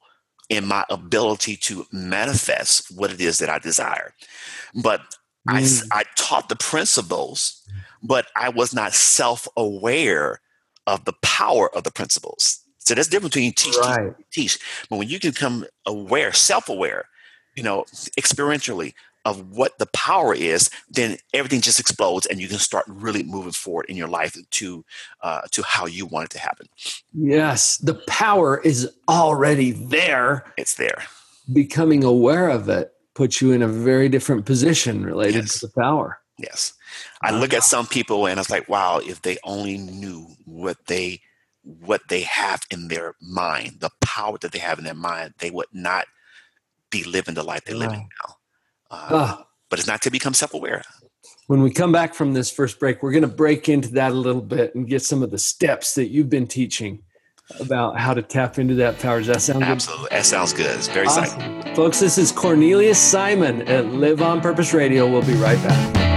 in 0.48 0.66
my 0.66 0.84
ability 0.90 1.56
to 1.56 1.86
manifest 1.92 2.90
what 2.96 3.12
it 3.12 3.20
is 3.20 3.38
that 3.38 3.48
I 3.48 3.60
desire. 3.60 4.14
But 4.82 5.00
mm. 5.48 5.84
I, 5.92 6.00
I 6.00 6.04
taught 6.16 6.48
the 6.48 6.56
principles 6.56 7.60
but 8.02 8.26
I 8.36 8.48
was 8.48 8.74
not 8.74 8.94
self 8.94 9.46
aware 9.56 10.40
of 10.86 11.04
the 11.04 11.14
power 11.22 11.74
of 11.74 11.84
the 11.84 11.90
principles. 11.90 12.59
So 12.80 12.94
that's 12.94 13.08
different 13.08 13.32
between 13.32 13.52
teach, 13.52 13.76
right. 13.76 14.14
teach, 14.30 14.52
teach. 14.54 14.86
But 14.88 14.98
when 14.98 15.08
you 15.08 15.20
can 15.20 15.30
become 15.30 15.66
aware, 15.86 16.32
self 16.32 16.68
aware, 16.68 17.04
you 17.54 17.62
know, 17.62 17.84
experientially 18.18 18.94
of 19.24 19.50
what 19.50 19.78
the 19.78 19.86
power 19.86 20.34
is, 20.34 20.70
then 20.88 21.18
everything 21.34 21.60
just 21.60 21.78
explodes, 21.78 22.26
and 22.26 22.40
you 22.40 22.48
can 22.48 22.58
start 22.58 22.86
really 22.88 23.22
moving 23.22 23.52
forward 23.52 23.86
in 23.88 23.96
your 23.96 24.08
life 24.08 24.36
to 24.50 24.84
uh, 25.22 25.42
to 25.50 25.62
how 25.62 25.86
you 25.86 26.06
want 26.06 26.24
it 26.24 26.30
to 26.30 26.38
happen. 26.38 26.66
Yes, 27.12 27.76
the 27.76 27.94
power 28.08 28.60
is 28.62 28.90
already 29.08 29.72
there. 29.72 30.44
It's 30.56 30.74
there. 30.74 31.04
Becoming 31.52 32.02
aware 32.02 32.48
of 32.48 32.68
it 32.68 32.92
puts 33.14 33.42
you 33.42 33.52
in 33.52 33.60
a 33.62 33.68
very 33.68 34.08
different 34.08 34.46
position 34.46 35.04
related 35.04 35.42
yes. 35.44 35.60
to 35.60 35.66
the 35.66 35.72
power. 35.72 36.18
Yes. 36.38 36.72
I 37.22 37.32
look 37.32 37.52
at 37.52 37.64
some 37.64 37.86
people 37.86 38.26
and 38.26 38.40
it's 38.40 38.48
like, 38.48 38.68
wow, 38.68 38.98
if 38.98 39.20
they 39.20 39.36
only 39.44 39.76
knew 39.76 40.26
what 40.46 40.86
they 40.86 41.20
what 41.62 42.02
they 42.08 42.22
have 42.22 42.64
in 42.70 42.88
their 42.88 43.14
mind, 43.20 43.80
the 43.80 43.90
power 44.00 44.38
that 44.38 44.52
they 44.52 44.58
have 44.58 44.78
in 44.78 44.84
their 44.84 44.94
mind, 44.94 45.34
they 45.38 45.50
would 45.50 45.66
not 45.72 46.06
be 46.90 47.04
living 47.04 47.34
the 47.34 47.42
life 47.42 47.64
they're 47.64 47.76
living 47.76 48.08
now. 48.24 48.34
Uh, 48.90 49.36
but 49.68 49.78
it's 49.78 49.88
not 49.88 50.02
to 50.02 50.10
become 50.10 50.34
self-aware. 50.34 50.82
When 51.46 51.62
we 51.62 51.70
come 51.70 51.92
back 51.92 52.14
from 52.14 52.32
this 52.32 52.50
first 52.50 52.80
break, 52.80 53.02
we're 53.02 53.12
going 53.12 53.22
to 53.22 53.28
break 53.28 53.68
into 53.68 53.90
that 53.90 54.12
a 54.12 54.14
little 54.14 54.42
bit 54.42 54.74
and 54.74 54.88
get 54.88 55.02
some 55.02 55.22
of 55.22 55.30
the 55.30 55.38
steps 55.38 55.94
that 55.94 56.08
you've 56.08 56.30
been 56.30 56.46
teaching 56.46 57.02
about 57.58 57.98
how 57.98 58.14
to 58.14 58.22
tap 58.22 58.58
into 58.58 58.74
that 58.76 58.98
power. 59.00 59.18
Does 59.18 59.26
that 59.26 59.42
sound 59.42 59.60
good? 59.60 59.68
Absolutely. 59.68 60.08
That 60.10 60.26
sounds 60.26 60.52
good. 60.52 60.76
It's 60.76 60.88
very 60.88 61.06
awesome. 61.06 61.24
exciting. 61.24 61.74
Folks, 61.74 62.00
this 62.00 62.18
is 62.18 62.30
Cornelius 62.32 63.00
Simon 63.00 63.62
at 63.62 63.86
Live 63.86 64.22
on 64.22 64.40
Purpose 64.40 64.72
Radio. 64.72 65.10
We'll 65.10 65.22
be 65.22 65.34
right 65.34 65.60
back. 65.64 66.09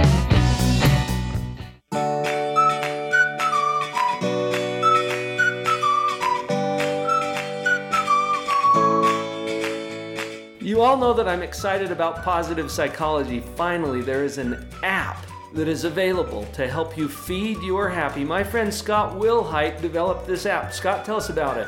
All 10.94 11.00
know 11.00 11.12
that 11.12 11.26
I'm 11.26 11.42
excited 11.42 11.90
about 11.90 12.22
positive 12.22 12.70
psychology. 12.70 13.40
Finally, 13.56 14.02
there 14.02 14.22
is 14.22 14.38
an 14.38 14.64
app 14.84 15.26
that 15.52 15.66
is 15.66 15.82
available 15.82 16.44
to 16.52 16.68
help 16.68 16.96
you 16.96 17.08
feed 17.08 17.60
your 17.64 17.88
happy. 17.88 18.22
My 18.22 18.44
friend 18.44 18.72
Scott 18.72 19.16
Wilhite 19.16 19.82
developed 19.82 20.28
this 20.28 20.46
app. 20.46 20.72
Scott, 20.72 21.04
tell 21.04 21.16
us 21.16 21.30
about 21.30 21.58
it. 21.58 21.66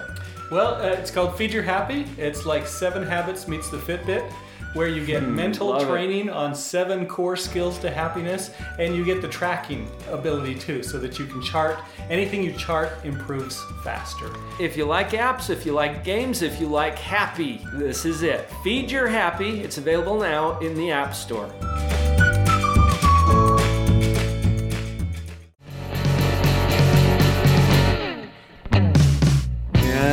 Well, 0.53 0.77
uh, 0.77 0.91
it's 0.91 1.11
called 1.11 1.37
Feed 1.37 1.53
Your 1.53 1.65
Happy. 1.65 2.07
It's 2.17 2.47
like 2.47 2.69
Seven 2.69 3.03
Habits 3.03 3.49
meets 3.49 3.69
the 3.69 3.79
Fitbit. 3.79 4.33
Where 4.77 4.89
you 4.89 5.05
get 5.05 5.23
Mm, 5.23 5.35
mental 5.35 5.69
love 5.69 5.83
it. 5.83 5.87
training 5.89 6.31
on 6.31 6.55
seven 6.55 7.07
core 7.07 7.35
skills 7.37 7.79
to 7.79 7.91
happiness, 7.91 8.51
and 8.79 8.95
you 8.95 9.05
get 9.05 9.23
the 9.23 9.29
tracking 9.29 9.91
ability 10.11 10.55
too, 10.55 10.83
so 10.83 10.99
that 10.99 11.19
you 11.19 11.27
can 11.27 11.43
chart 11.43 11.79
anything 12.11 12.43
you 12.43 12.53
chart 12.53 12.93
improves 13.05 13.61
faster. 13.83 14.27
If 14.61 14.77
you 14.77 14.85
like 14.85 15.11
apps, 15.11 15.49
if 15.51 15.65
you 15.67 15.73
like 15.73 16.05
games, 16.05 16.43
if 16.43 16.61
you 16.61 16.67
like 16.69 16.99
happy, 16.99 17.61
this 17.73 18.05
is 18.05 18.23
it. 18.23 18.49
Feed 18.63 18.91
Your 18.91 19.09
Happy. 19.09 19.61
It's 19.63 19.79
available 19.79 20.19
now 20.19 20.59
in 20.61 20.75
the 20.75 20.91
App 20.91 21.15
Store. 21.15 21.51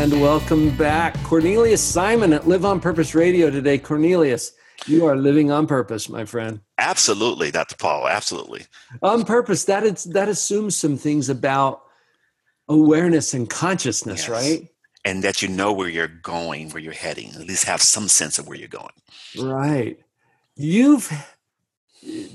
And 0.04 0.20
welcome 0.20 0.76
back. 0.76 1.16
Cornelius 1.24 1.82
Simon 1.82 2.34
at 2.34 2.46
Live 2.46 2.66
on 2.66 2.82
Purpose 2.82 3.16
Radio 3.16 3.50
today. 3.50 3.78
Cornelius, 3.78 4.52
you 4.86 5.06
are 5.06 5.16
living 5.16 5.50
on 5.50 5.66
purpose, 5.66 6.10
my 6.10 6.26
friend. 6.26 6.60
Absolutely, 6.78 7.52
Dr. 7.52 7.78
Paul. 7.78 8.10
Absolutely. 8.10 8.66
On 9.02 9.24
purpose, 9.24 9.64
that 9.64 9.84
is 9.86 10.04
that 10.04 10.28
assumes 10.28 10.76
some 10.76 10.98
things 10.98 11.30
about 11.30 11.84
awareness 12.68 13.34
and 13.34 13.50
consciousness, 13.50 14.28
Yes. 14.28 14.30
right? 14.30 14.68
And 15.06 15.24
that 15.24 15.42
you 15.42 15.48
know 15.48 15.72
where 15.72 15.88
you're 15.88 16.10
going, 16.10 16.72
where 16.72 16.84
you're 16.84 16.92
heading, 16.92 17.30
at 17.36 17.48
least 17.48 17.64
have 17.64 17.82
some 17.82 18.10
sense 18.10 18.38
of 18.38 18.46
where 18.46 18.58
you're 18.58 18.68
going. 18.68 18.92
Right. 19.40 19.98
You've 20.58 21.10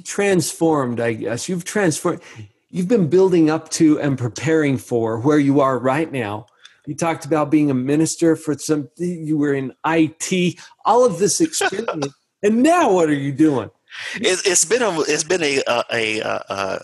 transformed, 0.04 1.00
I 1.00 1.12
guess. 1.12 1.50
You've 1.50 1.66
transformed. 1.66 2.22
You've 2.70 2.88
been 2.88 3.10
building 3.10 3.50
up 3.50 3.68
to 3.72 4.00
and 4.00 4.16
preparing 4.16 4.78
for 4.78 5.18
where 5.18 5.38
you 5.38 5.60
are 5.60 5.78
right 5.78 6.10
now. 6.10 6.46
You 6.88 6.94
talked 6.94 7.26
about 7.26 7.50
being 7.50 7.70
a 7.70 7.74
minister 7.74 8.34
for 8.34 8.56
some, 8.56 8.88
you 8.96 9.36
were 9.36 9.52
in 9.52 9.74
IT, 9.84 10.58
all 10.86 11.04
of 11.04 11.18
this 11.18 11.38
experience. 11.42 12.06
and 12.42 12.62
now 12.62 12.90
what 12.90 13.10
are 13.10 13.14
you 13.14 13.30
doing? 13.30 13.70
It, 14.14 14.40
it's 14.46 14.64
been 14.64 14.80
a 14.80 14.98
it's 15.00 15.22
been 15.22 15.42
a 15.42 15.62
a, 15.68 16.20
a, 16.20 16.44
a, 16.48 16.80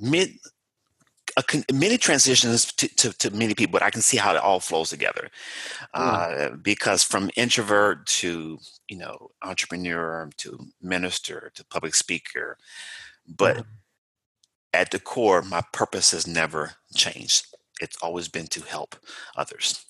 mid 0.00 0.30
a 1.36 1.42
con- 1.42 1.64
many 1.72 1.98
transitions 1.98 2.72
to, 2.74 2.88
to, 2.96 3.12
to 3.18 3.30
many 3.32 3.54
people, 3.54 3.72
but 3.72 3.82
I 3.82 3.90
can 3.90 4.00
see 4.00 4.16
how 4.16 4.32
it 4.32 4.40
all 4.40 4.60
flows 4.60 4.90
together. 4.90 5.28
Uh, 5.92 6.50
because 6.50 7.02
from 7.02 7.28
introvert 7.34 8.06
to 8.06 8.58
you 8.88 8.96
know 8.96 9.32
entrepreneur 9.42 10.30
to 10.36 10.68
minister 10.80 11.50
to 11.56 11.64
public 11.64 11.96
speaker, 11.96 12.58
but 13.26 13.66
at 14.72 14.92
the 14.92 15.00
core, 15.00 15.42
my 15.42 15.62
purpose 15.72 16.12
has 16.12 16.28
never 16.28 16.74
changed. 16.94 17.47
It's 17.80 17.96
always 18.02 18.28
been 18.28 18.46
to 18.48 18.60
help 18.62 18.96
others. 19.36 19.84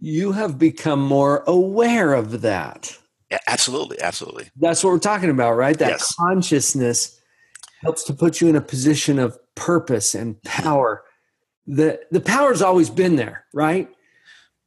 You 0.00 0.32
have 0.32 0.58
become 0.58 1.00
more 1.00 1.44
aware 1.46 2.14
of 2.14 2.40
that. 2.42 2.96
Yeah, 3.30 3.38
absolutely, 3.46 4.00
absolutely. 4.00 4.48
That's 4.56 4.82
what 4.82 4.90
we're 4.90 4.98
talking 4.98 5.30
about, 5.30 5.52
right? 5.56 5.78
That 5.78 5.90
Yes. 5.90 6.14
consciousness 6.14 7.20
helps 7.82 8.02
to 8.04 8.14
put 8.14 8.40
you 8.40 8.48
in 8.48 8.56
a 8.56 8.60
position 8.60 9.18
of 9.18 9.38
purpose 9.54 10.14
and 10.14 10.42
power. 10.42 11.04
The 11.66 12.00
the 12.10 12.20
power's 12.20 12.62
always 12.62 12.90
been 12.90 13.16
there, 13.16 13.44
right? 13.54 13.88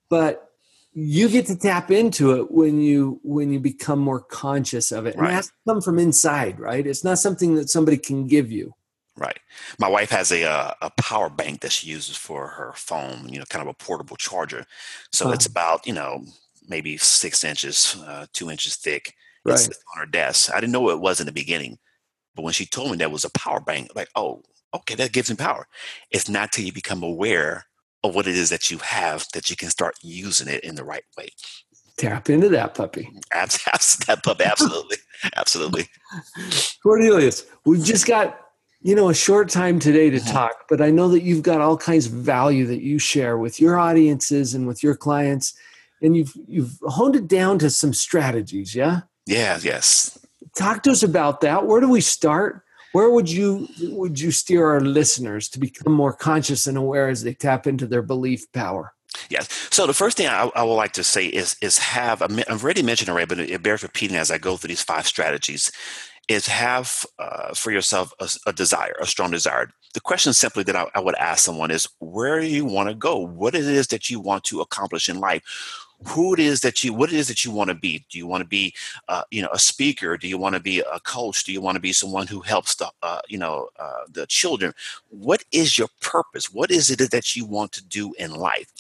But 0.10 0.50
you 0.94 1.28
get 1.28 1.48
to 1.48 1.56
tap 1.58 1.90
into 1.90 2.32
it 2.40 2.52
when 2.52 2.80
you 2.80 3.20
when 3.24 3.52
you 3.52 3.60
become 3.60 4.00
more 4.00 4.22
conscious 4.22 4.92
of 4.92 5.08
it. 5.08 5.16
And 5.16 5.24
Right. 5.24 5.32
it 5.32 5.36
has 5.36 5.48
to 5.48 5.54
come 5.68 5.82
from 5.82 5.98
inside, 6.00 6.60
right? 6.60 6.86
It's 6.86 7.04
not 7.04 7.18
something 7.18 7.56
that 7.56 7.70
somebody 7.70 7.98
can 7.98 8.28
give 8.28 8.52
you. 8.52 8.74
Right. 9.16 9.40
My 9.80 9.88
wife 9.88 10.10
has 10.10 10.32
a 10.32 10.44
uh, 10.44 10.74
a 10.82 10.90
power 10.98 11.30
bank 11.30 11.62
that 11.62 11.72
she 11.72 11.88
uses 11.88 12.18
for 12.18 12.48
her 12.48 12.74
phone. 12.76 13.30
You 13.30 13.40
know, 13.40 13.46
kind 13.50 13.62
of 13.62 13.68
a 13.68 13.74
portable 13.76 14.16
charger. 14.18 14.66
So 15.12 15.32
it's 15.32 15.46
Uh-huh. 15.46 15.52
about 15.52 15.88
you 15.88 15.94
know 15.94 16.26
maybe 16.68 16.98
six 16.98 17.44
inches, 17.44 17.96
uh, 18.08 18.26
two 18.34 18.50
inches 18.50 18.76
thick. 18.76 19.14
Right. 19.46 19.60
sits 19.60 19.80
on 19.94 20.00
her 20.00 20.06
desk. 20.06 20.50
I 20.54 20.60
didn't 20.62 20.72
know 20.72 20.82
what 20.82 20.94
it 20.96 21.02
was 21.02 21.20
in 21.20 21.26
the 21.26 21.32
beginning, 21.34 21.78
but 22.34 22.44
when 22.44 22.54
she 22.54 22.66
told 22.66 22.92
me 22.92 22.98
that 22.98 23.12
was 23.12 23.26
a 23.26 23.30
power 23.32 23.60
bank, 23.60 23.90
like, 23.94 24.08
oh, 24.16 24.42
okay, 24.74 24.96
that 24.96 25.12
gives 25.12 25.30
me 25.30 25.36
power. 25.36 25.68
It's 26.12 26.30
not 26.30 26.52
till 26.54 26.64
you 26.66 26.72
become 26.72 27.04
aware 27.04 27.66
of 28.06 28.16
what 28.16 28.26
it 28.26 28.38
is 28.38 28.50
that 28.52 28.72
you 28.72 28.78
have 28.80 29.26
that 29.34 29.50
you 29.50 29.58
can 29.58 29.70
start 29.70 29.96
using 30.02 30.48
it 30.48 30.64
in 30.64 30.76
the 30.76 30.84
right 30.86 31.04
way. 31.18 31.28
Tap 31.98 32.30
into 32.30 32.48
that 32.50 32.74
puppy. 32.74 33.10
Abs- 33.34 33.98
that 34.08 34.24
pup, 34.24 34.40
absolutely, 34.42 34.98
absolutely. 35.36 35.90
Cornelius, 36.84 37.46
we've 37.66 37.84
just 37.84 38.08
got 38.08 38.40
you 38.84 38.96
know 38.96 39.10
a 39.10 39.14
short 39.14 39.50
time 39.50 39.80
today 39.80 40.10
to 40.10 40.20
Mhm. 40.20 40.32
talk, 40.32 40.66
but 40.70 40.82
I 40.82 40.92
know 40.92 41.08
that 41.10 41.24
you've 41.24 41.42
got 41.44 41.62
all 41.62 41.78
kinds 41.78 42.06
of 42.08 42.12
value 42.14 42.66
that 42.68 42.82
you 42.84 43.00
share 43.00 43.38
with 43.38 43.60
your 43.60 43.78
audiences 43.80 44.54
and 44.54 44.68
with 44.68 44.84
your 44.84 44.96
clients, 44.96 45.54
and 46.02 46.16
you've 46.18 46.34
you've 46.48 46.78
honed 46.88 47.16
it 47.16 47.28
down 47.28 47.60
to 47.60 47.70
some 47.70 47.94
strategies. 47.94 48.76
Yeah, 48.76 49.02
Yeah, 49.26 49.58
yes. 49.64 50.18
talk 50.56 50.84
to 50.84 50.92
us 50.92 51.02
about 51.04 51.42
that. 51.42 51.66
Where 51.66 51.82
do 51.82 51.90
we 51.90 52.02
start? 52.02 52.62
Where 52.92 53.10
would 53.10 53.30
you 53.32 53.68
would 53.90 54.20
you 54.20 54.32
steer 54.32 54.68
our 54.68 54.82
listeners 54.82 55.50
to 55.50 55.60
become 55.60 55.94
more 55.94 56.14
conscious 56.14 56.68
and 56.68 56.78
aware 56.78 57.10
as 57.10 57.24
they 57.24 57.34
tap 57.34 57.66
into 57.66 57.88
their 57.88 58.04
belief 58.04 58.52
power? 58.52 58.94
Yes. 59.30 59.48
So 59.72 59.86
the 59.88 59.94
first 59.94 60.18
thing 60.18 60.28
I, 60.28 60.50
I 60.56 60.64
would 60.64 60.76
like 60.76 60.94
to 60.94 61.04
say 61.04 61.26
is 61.26 61.56
is 61.62 61.78
have 61.78 62.22
I've 62.22 62.64
already 62.64 62.84
mentioned 62.84 63.10
already, 63.10 63.28
but 63.28 63.40
it 63.40 63.64
bears 63.64 63.82
repeating 63.82 64.18
as 64.18 64.30
I 64.30 64.38
go 64.38 64.58
through 64.58 64.70
these 64.70 64.84
five 64.84 65.08
strategies. 65.08 65.72
Is 66.30 66.48
have 66.48 67.06
uh, 67.20 67.54
for 67.54 67.72
yourself 67.72 68.14
a, 68.20 68.30
a 68.48 68.54
desire, 68.54 68.96
a 69.02 69.06
strong 69.06 69.32
desire. 69.32 69.70
The 69.94 70.00
question 70.00 70.34
simply 70.34 70.64
that 70.64 70.76
I, 70.76 70.88
I 70.96 71.02
would 71.02 71.16
ask 71.16 71.44
someone 71.44 71.70
is, 71.70 71.88
where 72.00 72.40
do 72.40 72.48
you 72.48 72.66
want 72.66 72.90
to 72.90 72.96
go? 72.96 73.18
What 73.18 73.56
it 73.56 73.66
is 73.66 73.88
that 73.88 74.10
you 74.10 74.20
want 74.20 74.46
to 74.46 74.62
accomplish 74.62 75.10
in 75.10 75.20
life? 75.20 75.44
Who 76.08 76.34
it 76.34 76.40
is 76.40 76.62
that 76.62 76.84
you, 76.84 76.94
what 76.94 77.12
it 77.12 77.16
is 77.16 77.28
that 77.28 77.46
you 77.46 77.52
want 77.52 77.70
to 77.70 77.76
be? 77.76 78.06
Do 78.10 78.18
you 78.18 78.26
want 78.26 78.42
to 78.42 78.48
be, 78.48 78.74
uh, 79.08 79.24
you 79.32 79.42
know, 79.42 79.50
a 79.54 79.60
speaker? 79.60 80.18
Do 80.18 80.28
you 80.28 80.38
want 80.38 80.56
to 80.56 80.62
be 80.62 80.80
a 80.80 81.00
coach? 81.02 81.44
Do 81.44 81.54
you 81.54 81.62
want 81.62 81.76
to 81.76 81.82
be 81.82 81.94
someone 81.94 82.28
who 82.28 82.42
helps 82.42 82.76
the, 82.76 82.90
uh, 83.02 83.22
you 83.30 83.38
know, 83.38 83.70
uh, 83.80 84.04
the 84.10 84.26
children? 84.28 84.74
What 85.10 85.44
is 85.52 85.78
your 85.78 85.90
purpose? 86.02 86.52
What 86.52 86.72
is 86.72 86.90
it 86.90 87.12
that 87.12 87.36
you 87.36 87.46
want 87.46 87.72
to 87.74 87.86
do 87.86 88.14
in 88.18 88.32
life? 88.34 88.72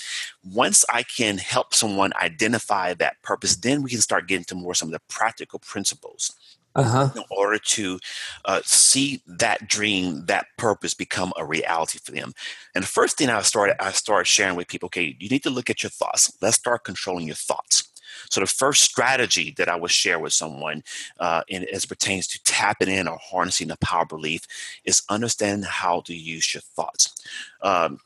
once 0.51 0.83
I 0.89 1.03
can 1.03 1.37
help 1.37 1.73
someone 1.73 2.11
identify 2.21 2.93
that 2.95 3.21
purpose, 3.21 3.55
then 3.55 3.81
we 3.81 3.89
can 3.89 4.01
start 4.01 4.27
getting 4.27 4.45
to 4.45 4.55
more 4.55 4.73
some 4.73 4.89
of 4.89 4.93
the 4.93 5.01
practical 5.07 5.59
principles 5.59 6.33
Uh 6.75 6.83
huh. 6.83 7.09
in 7.15 7.23
order 7.29 7.59
to 7.59 7.99
uh, 8.45 8.61
see 8.65 9.21
that 9.27 9.67
dream, 9.67 10.25
that 10.25 10.47
purpose 10.57 10.95
become 10.95 11.31
a 11.37 11.45
reality 11.45 11.99
for 12.03 12.11
them. 12.11 12.33
And 12.73 12.83
the 12.83 12.87
first 12.87 13.17
thing 13.17 13.29
I 13.29 13.41
started, 13.43 13.81
I 13.81 13.91
started 13.91 14.25
sharing 14.25 14.55
with 14.55 14.67
people, 14.67 14.87
okay, 14.87 15.15
you 15.19 15.29
need 15.29 15.43
to 15.43 15.51
look 15.51 15.69
at 15.69 15.83
your 15.83 15.91
thoughts. 15.91 16.35
Let's 16.41 16.57
start 16.57 16.83
controlling 16.83 17.27
your 17.27 17.35
thoughts. 17.35 17.89
So 18.29 18.41
the 18.41 18.47
first 18.47 18.81
strategy 18.81 19.53
that 19.57 19.69
I 19.69 19.75
would 19.75 19.91
share 19.91 20.19
with 20.19 20.33
someone, 20.33 20.83
uh, 21.19 21.41
in, 21.47 21.65
as 21.71 21.85
pertains 21.85 22.27
to 22.29 22.43
tapping 22.43 22.89
in 22.89 23.07
or 23.07 23.19
harnessing 23.21 23.67
the 23.67 23.77
power 23.77 24.03
of 24.03 24.09
belief, 24.09 24.41
is 24.83 25.03
understand 25.09 25.65
how 25.65 26.01
to 26.01 26.15
use 26.15 26.53
your 26.53 26.61
thoughts. 26.61 27.13
Um, 27.61 27.99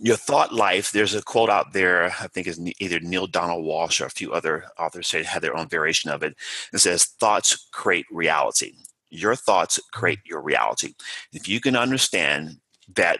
your 0.00 0.16
thought 0.16 0.52
life 0.52 0.90
there's 0.92 1.14
a 1.14 1.22
quote 1.22 1.50
out 1.50 1.72
there 1.72 2.06
i 2.20 2.26
think 2.26 2.46
is 2.46 2.60
either 2.80 3.00
Neale 3.00 3.26
Donald 3.26 3.64
Walsch 3.64 4.00
or 4.00 4.06
a 4.06 4.10
few 4.10 4.32
other 4.32 4.64
authors 4.78 5.08
say 5.08 5.22
had 5.22 5.42
their 5.42 5.56
own 5.56 5.68
variation 5.68 6.10
of 6.10 6.22
it. 6.22 6.34
It 6.72 6.78
says 6.78 7.04
thoughts 7.04 7.68
create 7.72 8.06
reality. 8.10 8.72
Your 9.10 9.36
thoughts 9.36 9.80
create 9.92 10.20
your 10.24 10.40
reality. 10.40 10.94
If 11.32 11.48
you 11.48 11.60
can 11.60 11.76
understand 11.76 12.58
that 12.94 13.18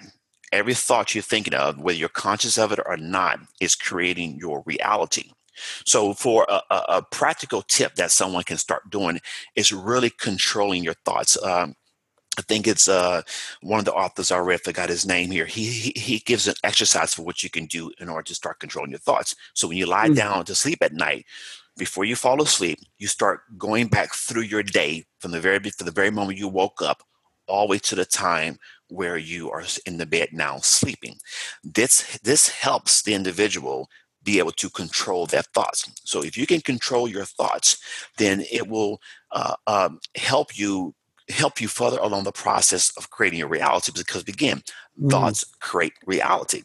every 0.53 0.75
thought 0.75 1.15
you're 1.15 1.23
thinking 1.23 1.55
of 1.55 1.79
whether 1.79 1.99
you're 1.99 2.09
conscious 2.09 2.59
of 2.59 2.73
it 2.73 2.81
or 2.85 2.97
not 2.97 3.41
is 3.61 3.75
creating 3.75 4.37
your 4.39 4.63
reality. 4.67 5.31
So 5.85 6.15
for 6.15 6.47
a, 6.49 6.61
a, 6.71 6.85
a 6.89 7.03
practical 7.03 7.63
tip 7.63 7.95
that 7.95 8.11
someone 8.11 8.43
can 8.45 8.57
start 8.57 8.91
doing 8.91 9.21
is 9.55 9.73
really 9.73 10.11
controlling 10.11 10.83
your 10.83 10.95
thoughts. 11.05 11.41
Um, 11.43 11.75
I 12.38 12.42
think 12.42 12.66
it's 12.66 12.88
uh, 12.88 13.23
one 13.62 13.79
of 13.79 13.85
the 13.85 13.92
authors 13.94 14.31
I 14.33 14.38
read, 14.38 14.61
forgot 14.62 14.88
his 14.88 15.07
name 15.07 15.31
here. 15.31 15.47
He, 15.47 15.66
he 15.66 15.92
he 15.97 16.18
gives 16.20 16.49
an 16.49 16.55
exercise 16.64 17.14
for 17.14 17.23
what 17.23 17.42
you 17.42 17.51
can 17.51 17.66
do 17.66 17.92
in 18.01 18.09
order 18.09 18.25
to 18.25 18.35
start 18.35 18.61
controlling 18.61 18.90
your 18.90 18.99
thoughts. 19.01 19.35
So 19.55 19.68
when 19.68 19.77
you 19.77 19.87
lie 19.87 20.09
Mm. 20.09 20.16
down 20.16 20.44
to 20.47 20.55
sleep 20.55 20.79
at 20.83 20.92
night, 20.92 21.27
before 21.77 22.05
you 22.05 22.16
fall 22.16 22.42
asleep, 22.42 22.79
you 22.99 23.07
start 23.09 23.40
going 23.59 23.88
back 23.88 24.14
through 24.14 24.42
your 24.42 24.62
day 24.62 25.05
from 25.20 25.31
the 25.33 25.40
very 25.40 25.59
from 25.70 25.87
the 25.87 25.92
very 25.92 26.11
moment 26.11 26.38
you 26.38 26.49
woke 26.49 26.83
up, 26.83 27.03
all 27.47 27.66
the 27.66 27.73
way 27.73 27.79
to 27.79 27.94
the 27.94 28.05
time 28.05 28.59
where 28.88 29.16
you 29.16 29.51
are 29.51 29.64
in 29.87 29.97
the 29.99 30.07
bed 30.07 30.29
now 30.33 30.59
sleeping. 30.59 31.16
This 31.62 32.18
this 32.23 32.49
helps 32.49 33.03
the 33.03 33.14
individual 33.14 33.88
be 34.23 34.38
able 34.38 34.53
to 34.53 34.70
control 34.70 35.27
their 35.27 35.42
thoughts. 35.42 35.88
So 36.05 36.23
if 36.25 36.37
you 36.37 36.47
can 36.47 36.62
control 36.62 37.07
your 37.09 37.27
thoughts, 37.27 37.77
then 38.16 38.44
it 38.51 38.66
will 38.68 39.01
uh, 39.33 39.55
um, 39.66 40.01
help 40.16 40.57
you 40.59 40.94
help 41.29 41.61
you 41.61 41.69
further 41.69 41.99
along 41.99 42.25
the 42.25 42.33
process 42.33 42.93
of 42.97 43.11
creating 43.11 43.39
your 43.39 43.49
reality 43.49 43.93
because 43.95 44.23
again 44.29 44.63
Mm. 45.01 45.11
thoughts 45.11 45.45
create 45.61 45.95
reality. 46.07 46.63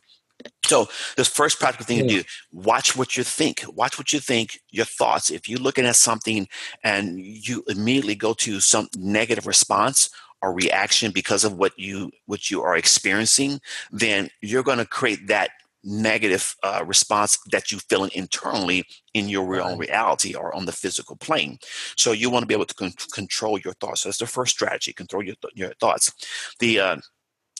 So 0.65 0.88
the 1.17 1.26
first 1.26 1.60
practical 1.60 1.86
thing 1.86 1.98
to 2.00 2.08
do 2.08 2.24
watch 2.52 2.95
what 2.95 3.17
you 3.17 3.24
think. 3.24 3.63
Watch 3.74 3.98
what 3.98 4.13
you 4.13 4.19
think 4.19 4.62
your 4.69 4.86
thoughts. 4.86 5.32
If 5.32 5.50
you're 5.50 5.60
looking 5.60 5.86
at 5.86 5.95
something 5.95 6.48
and 6.84 7.19
you 7.19 7.63
immediately 7.67 8.15
go 8.15 8.34
to 8.36 8.60
some 8.60 8.88
negative 8.95 9.48
response 9.48 10.10
or 10.41 10.54
reaction 10.54 11.12
because 11.12 11.43
of 11.43 11.54
what 11.58 11.74
you 11.78 12.12
what 12.28 12.50
you 12.52 12.62
are 12.62 12.78
experiencing 12.78 13.60
then 13.91 14.30
you're 14.41 14.63
going 14.63 14.78
to 14.78 14.86
create 14.86 15.28
that 15.28 15.50
negative 15.83 16.55
uh, 16.63 16.83
response 16.85 17.37
that 17.51 17.71
you're 17.71 17.81
feeling 17.89 18.11
internally 18.13 18.83
in 19.13 19.29
your 19.29 19.45
real 19.45 19.69
right. 19.69 19.77
reality 19.77 20.35
or 20.35 20.53
on 20.55 20.65
the 20.65 20.71
physical 20.71 21.15
plane. 21.15 21.57
So 21.97 22.11
you 22.11 22.29
want 22.29 22.43
to 22.43 22.47
be 22.47 22.53
able 22.53 22.65
to 22.65 22.75
con- 22.75 22.93
control 23.13 23.59
your 23.59 23.73
thoughts. 23.73 24.01
So 24.01 24.09
that's 24.09 24.19
the 24.19 24.27
first 24.27 24.51
strategy: 24.51 24.93
control 24.93 25.23
your 25.23 25.35
th- 25.41 25.53
your 25.55 25.73
thoughts. 25.79 26.11
The 26.59 26.79
uh, 26.79 26.97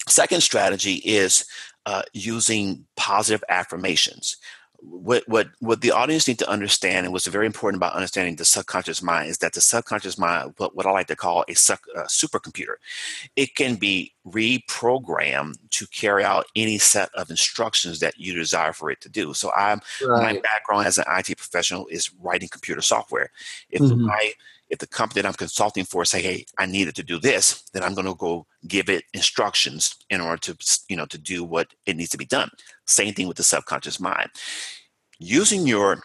second 0.08 0.42
strategy 0.42 0.96
is 0.96 1.46
uh, 1.86 2.04
using 2.14 2.86
positive 2.96 3.44
affirmations 3.50 4.38
what 4.82 5.24
what 5.28 5.50
what 5.60 5.82
the 5.82 5.92
audience 5.92 6.28
need 6.28 6.40
to 6.40 6.50
understand 6.50 7.06
and 7.06 7.14
what's 7.14 7.28
very 7.28 7.46
important 7.46 7.80
about 7.80 7.94
understanding 7.94 8.36
the 8.36 8.46
subconscious 8.46 9.02
mind 9.02 9.30
is 9.30 9.38
that 9.40 9.54
the 9.54 9.62
subconscious 9.62 10.18
mind 10.18 10.54
what, 10.58 10.76
what 10.76 10.86
i 10.86 10.92
like 10.92 11.08
to 11.08 11.16
call 11.16 11.42
a, 11.48 11.52
a 11.52 12.04
supercomputer 12.04 12.76
it 13.36 13.56
can 13.56 13.76
be 13.76 14.14
reprogrammed 14.28 15.58
to 15.72 15.86
carry 15.88 16.24
out 16.24 16.46
any 16.56 16.78
set 16.78 17.10
of 17.16 17.30
instructions 17.30 18.00
that 18.00 18.18
you 18.18 18.34
desire 18.34 18.74
for 18.74 18.90
it 18.90 19.02
to 19.02 19.10
do 19.10 19.34
so 19.34 19.52
i'm 19.54 19.82
right. 20.06 20.36
my 20.36 20.42
background 20.42 20.86
as 20.86 20.98
an 20.98 21.06
it 21.08 21.38
professional 21.38 21.88
is 21.88 22.12
writing 22.22 22.48
computer 22.50 22.82
software 22.82 23.32
if 23.70 23.82
mm-hmm. 23.82 24.06
my 24.06 24.32
if 24.70 24.80
the 24.80 24.88
company 24.88 25.22
that 25.22 25.28
I'm 25.28 25.34
consulting 25.34 25.86
for 25.86 26.06
say, 26.06 26.22
"Hey, 26.22 26.46
I 26.58 26.66
needed 26.66 26.96
to 26.96 27.04
do 27.04 27.20
this," 27.20 27.64
then 27.74 27.84
I'm 27.84 27.94
going 27.94 28.08
to 28.08 28.16
go 28.16 28.46
give 28.68 28.90
it 28.90 29.04
instructions 29.14 29.96
in 30.10 30.22
order 30.22 30.38
to, 30.38 30.58
you 30.90 30.96
know, 30.96 31.06
to 31.08 31.18
do 31.18 31.44
what 31.44 31.74
it 31.86 31.96
needs 31.96 32.12
to 32.12 32.18
be 32.18 32.26
done. 32.26 32.50
Same 32.86 33.14
thing 33.14 33.28
with 33.28 33.38
the 33.38 33.44
subconscious 33.44 34.00
mind. 34.00 34.30
Using 35.20 35.68
your 35.68 36.04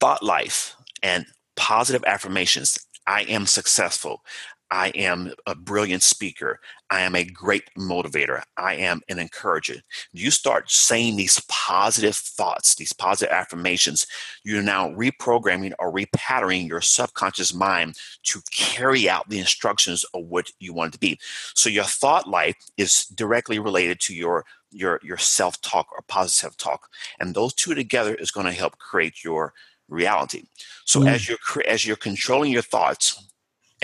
thought 0.00 0.22
life 0.22 0.74
and 1.02 1.26
positive 1.56 2.04
affirmations. 2.06 2.78
I 3.06 3.22
am 3.22 3.46
successful. 3.46 4.24
I 4.70 4.88
am 4.90 5.32
a 5.46 5.54
brilliant 5.54 6.02
speaker. 6.02 6.60
I 6.90 7.00
am 7.00 7.14
a 7.14 7.24
great 7.24 7.64
motivator. 7.78 8.42
I 8.56 8.74
am 8.74 9.00
an 9.08 9.18
encourager. 9.18 9.76
You 10.12 10.30
start 10.30 10.70
saying 10.70 11.16
these 11.16 11.40
positive 11.48 12.16
thoughts, 12.16 12.74
these 12.74 12.92
positive 12.92 13.32
affirmations, 13.32 14.06
you're 14.44 14.62
now 14.62 14.90
reprogramming 14.90 15.72
or 15.78 15.92
repatterning 15.92 16.68
your 16.68 16.80
subconscious 16.80 17.54
mind 17.54 17.96
to 18.24 18.40
carry 18.50 19.08
out 19.08 19.28
the 19.28 19.38
instructions 19.38 20.04
of 20.14 20.24
what 20.26 20.50
you 20.58 20.72
want 20.72 20.90
it 20.90 20.92
to 20.94 20.98
be. 20.98 21.18
So 21.54 21.70
your 21.70 21.84
thought 21.84 22.28
life 22.28 22.56
is 22.76 23.06
directly 23.06 23.58
related 23.58 24.00
to 24.00 24.14
your 24.14 24.44
your 24.72 25.00
your 25.02 25.16
self-talk 25.16 25.86
or 25.92 26.02
positive 26.08 26.56
talk. 26.56 26.88
And 27.20 27.34
those 27.34 27.54
two 27.54 27.74
together 27.74 28.14
is 28.14 28.30
going 28.30 28.46
to 28.46 28.52
help 28.52 28.78
create 28.78 29.24
your 29.24 29.54
reality. 29.88 30.44
So 30.84 31.00
mm. 31.00 31.08
as 31.08 31.28
you're 31.28 31.38
as 31.66 31.86
you're 31.86 31.96
controlling 31.96 32.52
your 32.52 32.62
thoughts, 32.62 33.26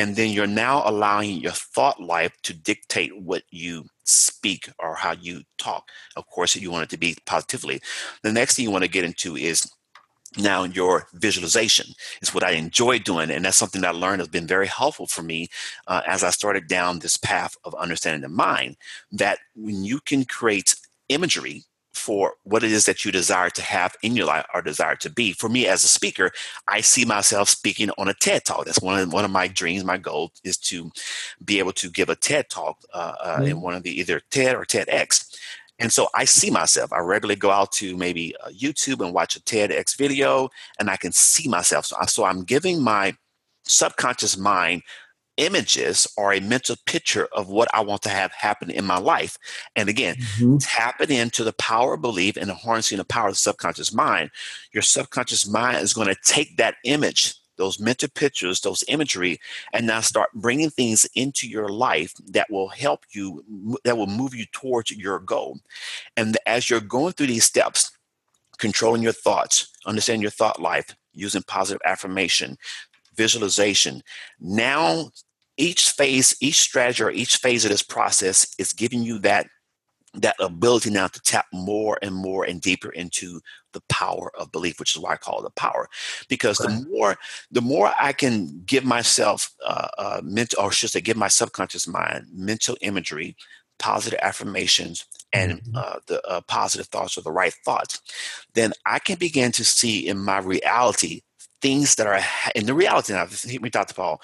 and 0.03 0.17
then 0.17 0.33
you're 0.33 0.49
now 0.49 0.83
allowing 0.85 1.39
your 1.39 1.53
thought 1.53 2.03
life 2.03 2.37
to 2.43 2.53
dictate 2.53 3.17
what 3.17 3.45
you 3.51 3.87
speak 4.03 4.69
or 4.81 4.97
how 4.97 5.13
you 5.13 5.43
talk. 5.59 5.91
Of 6.17 6.27
course, 6.27 6.57
you 6.57 6.73
want 6.73 6.83
it 6.83 6.91
to 6.91 6.97
be 6.97 7.15
positively. 7.25 7.81
The 8.25 8.33
next 8.33 8.57
thing 8.57 8.65
you 8.65 8.73
want 8.73 8.83
to 8.83 8.91
get 8.91 9.05
into 9.05 9.37
is 9.37 9.71
now 10.39 10.65
your 10.65 11.07
visualization 11.13 11.85
is 12.23 12.33
what 12.33 12.43
i 12.43 12.53
enjoy 12.53 12.99
doing 12.99 13.31
and 13.31 13.45
that's 13.45 13.59
something 13.59 13.83
that 13.83 13.95
i 13.95 13.99
learned 13.99 14.19
has 14.19 14.29
been 14.29 14.47
very 14.47 14.67
helpful 14.67 15.07
for 15.07 15.23
me 15.23 15.47
uh, 15.89 16.01
as 16.07 16.25
i 16.25 16.31
started 16.31 16.67
down 16.69 16.99
this 17.01 17.19
path 17.19 17.55
of 17.65 17.75
understanding 17.75 18.23
the 18.23 18.31
mind 18.31 18.75
that 19.11 19.41
when 19.55 19.85
you 19.85 20.01
can 20.01 20.25
create 20.25 20.75
imagery 21.11 21.65
for 21.93 22.35
what 22.45 22.65
it 22.65 22.73
is 22.73 22.87
that 22.87 23.05
you 23.05 23.13
desire 23.13 23.51
to 23.51 23.63
have 23.63 23.95
in 24.03 24.17
your 24.17 24.27
life 24.27 24.47
or 24.55 24.63
desire 24.63 24.97
to 24.97 25.11
be. 25.11 25.33
For 25.33 25.49
me 25.49 25.67
as 25.67 25.85
a 25.85 25.89
speaker, 25.89 26.31
I 26.69 26.81
see 26.81 27.05
myself 27.05 27.49
speaking 27.49 27.91
on 27.99 28.09
a 28.09 28.15
TED 28.15 28.45
Talk. 28.45 28.65
That's 28.65 28.81
one 28.81 28.99
of 28.99 29.13
one 29.13 29.25
of 29.25 29.31
my 29.31 29.49
dreams. 29.49 29.85
My 29.85 29.99
goal 29.99 30.33
is 30.45 30.57
to 30.59 30.91
be 31.45 31.59
able 31.59 31.73
to 31.73 31.91
give 31.91 32.09
a 32.09 32.17
TED 32.17 32.49
Talk 32.49 32.79
uh, 32.95 33.15
uh, 33.21 33.37
mm-hmm. 33.37 33.47
in 33.47 33.61
one 33.61 33.75
of 33.75 33.83
the 33.83 33.99
either 33.99 34.21
TED 34.31 34.55
or 34.57 34.65
TEDx. 34.65 35.37
And 35.79 35.93
so 35.93 36.09
I 36.15 36.25
see 36.25 36.51
myself. 36.51 36.93
I 36.93 36.99
regularly 37.01 37.37
go 37.37 37.51
out 37.51 37.73
to 37.73 37.97
maybe 37.97 38.35
uh, 38.37 38.51
YouTube 38.51 39.05
and 39.05 39.13
watch 39.13 39.37
a 39.37 39.41
TEDx 39.41 39.97
video, 39.97 40.49
and 40.79 40.89
I 40.89 40.97
can 40.97 41.13
see 41.13 41.49
myself. 41.49 41.87
So, 41.87 41.97
so 42.07 42.25
I'm 42.25 42.45
giving 42.45 42.81
my 42.81 43.17
subconscious 43.65 44.37
mind 44.37 44.83
images 45.37 46.07
or 46.17 46.33
a 46.33 46.41
mental 46.41 46.77
picture 46.87 47.29
of 47.33 47.49
what 47.49 47.69
I 47.75 47.81
want 47.81 48.03
to 48.03 48.09
have 48.09 48.33
happen 48.33 48.71
in 48.71 48.85
my 48.85 48.99
life. 48.99 49.39
And 49.77 49.89
again, 49.89 50.17
mm-hmm. 50.17 50.59
tapping 50.59 51.11
into 51.11 51.45
the 51.45 51.53
power 51.55 51.95
of 51.95 52.03
belief 52.03 52.37
and 52.37 52.51
harnessing 52.51 52.99
the 52.99 53.05
power 53.05 53.29
of 53.29 53.35
the 53.35 53.39
subconscious 53.39 53.93
mind. 53.93 54.31
Your 54.73 54.83
subconscious 54.83 55.49
mind 55.49 55.79
is 55.79 55.95
going 55.95 56.09
to 56.09 56.17
take 56.25 56.57
that 56.57 56.77
image, 56.85 57.35
those 57.57 57.81
mental 57.81 58.09
pictures, 58.15 58.61
those 58.61 58.85
imagery, 58.89 59.41
and 59.73 59.87
now 59.87 60.01
start 60.01 60.31
bringing 60.35 60.71
things 60.71 61.07
into 61.15 61.49
your 61.49 61.69
life 61.69 62.15
that 62.29 62.51
will 62.51 62.69
help 62.69 63.05
you, 63.13 63.79
that 63.85 63.97
will 63.97 64.07
move 64.07 64.35
you 64.35 64.45
towards 64.53 64.91
your 64.91 65.19
goal. 65.19 65.59
And 66.17 66.37
as 66.47 66.69
you're 66.69 66.81
going 66.81 67.13
through 67.13 67.29
these 67.29 67.45
steps, 67.45 67.91
controlling 68.59 69.03
your 69.03 69.13
thoughts, 69.13 69.69
understanding 69.87 70.23
your 70.23 70.31
thought 70.31 70.61
life, 70.61 70.95
using 71.15 71.43
positive 71.43 71.81
affirmation, 71.85 72.57
visualization. 73.15 74.03
Now, 74.41 75.11
each 75.57 75.91
phase, 75.91 76.35
each 76.41 76.61
strategy, 76.61 77.03
or 77.03 77.11
each 77.11 77.37
phase 77.37 77.65
of 77.65 77.71
this 77.71 77.83
process 77.83 78.47
is 78.59 78.73
giving 78.73 79.03
you 79.03 79.19
that 79.21 79.47
that 80.15 80.37
ability 80.41 80.91
now 80.91 81.07
to 81.07 81.21
tap 81.21 81.47
more 81.53 81.99
and 82.03 82.15
more 82.15 82.45
and 82.45 82.61
deeper 82.61 82.91
into 82.91 83.41
the 83.73 83.81
power 83.89 84.31
of 84.39 84.53
belief 84.53 84.79
which 84.79 84.95
is 84.95 85.01
why 85.01 85.13
i 85.13 85.17
call 85.17 85.41
it 85.41 85.43
the 85.43 85.51
power 85.51 85.89
because 86.29 86.61
right. 86.61 86.69
the 86.69 86.89
more 86.91 87.17
the 87.51 87.63
more 87.63 87.93
i 87.99 88.13
can 88.13 88.63
give 88.67 88.85
myself 88.85 89.51
uh, 89.67 89.89
uh 89.97 90.21
mental 90.23 90.63
or 90.63 90.71
should 90.71 90.91
say 90.91 91.01
give 91.01 91.17
my 91.17 91.29
subconscious 91.29 91.89
mind 91.89 92.27
mental 92.31 92.77
imagery 92.83 93.35
positive 93.79 94.19
affirmations 94.23 95.07
and 95.33 95.63
mm-hmm. 95.63 95.77
uh, 95.77 95.97
the 96.07 96.23
uh, 96.29 96.43
positive 96.43 96.87
thoughts 96.89 97.17
or 97.17 97.23
the 97.23 97.33
right 97.33 97.55
thoughts 97.65 98.01
then 98.53 98.73
i 98.85 98.99
can 98.99 99.17
begin 99.19 99.51
to 99.51 99.65
see 99.65 100.07
in 100.07 100.19
my 100.19 100.39
reality 100.39 101.23
things 101.63 101.95
that 101.95 102.07
are 102.07 102.21
in 102.55 102.67
the 102.67 102.75
reality 102.75 103.15
now, 103.15 103.27
me, 103.61 103.71
Dr. 103.71 103.95
Paul, 103.95 104.21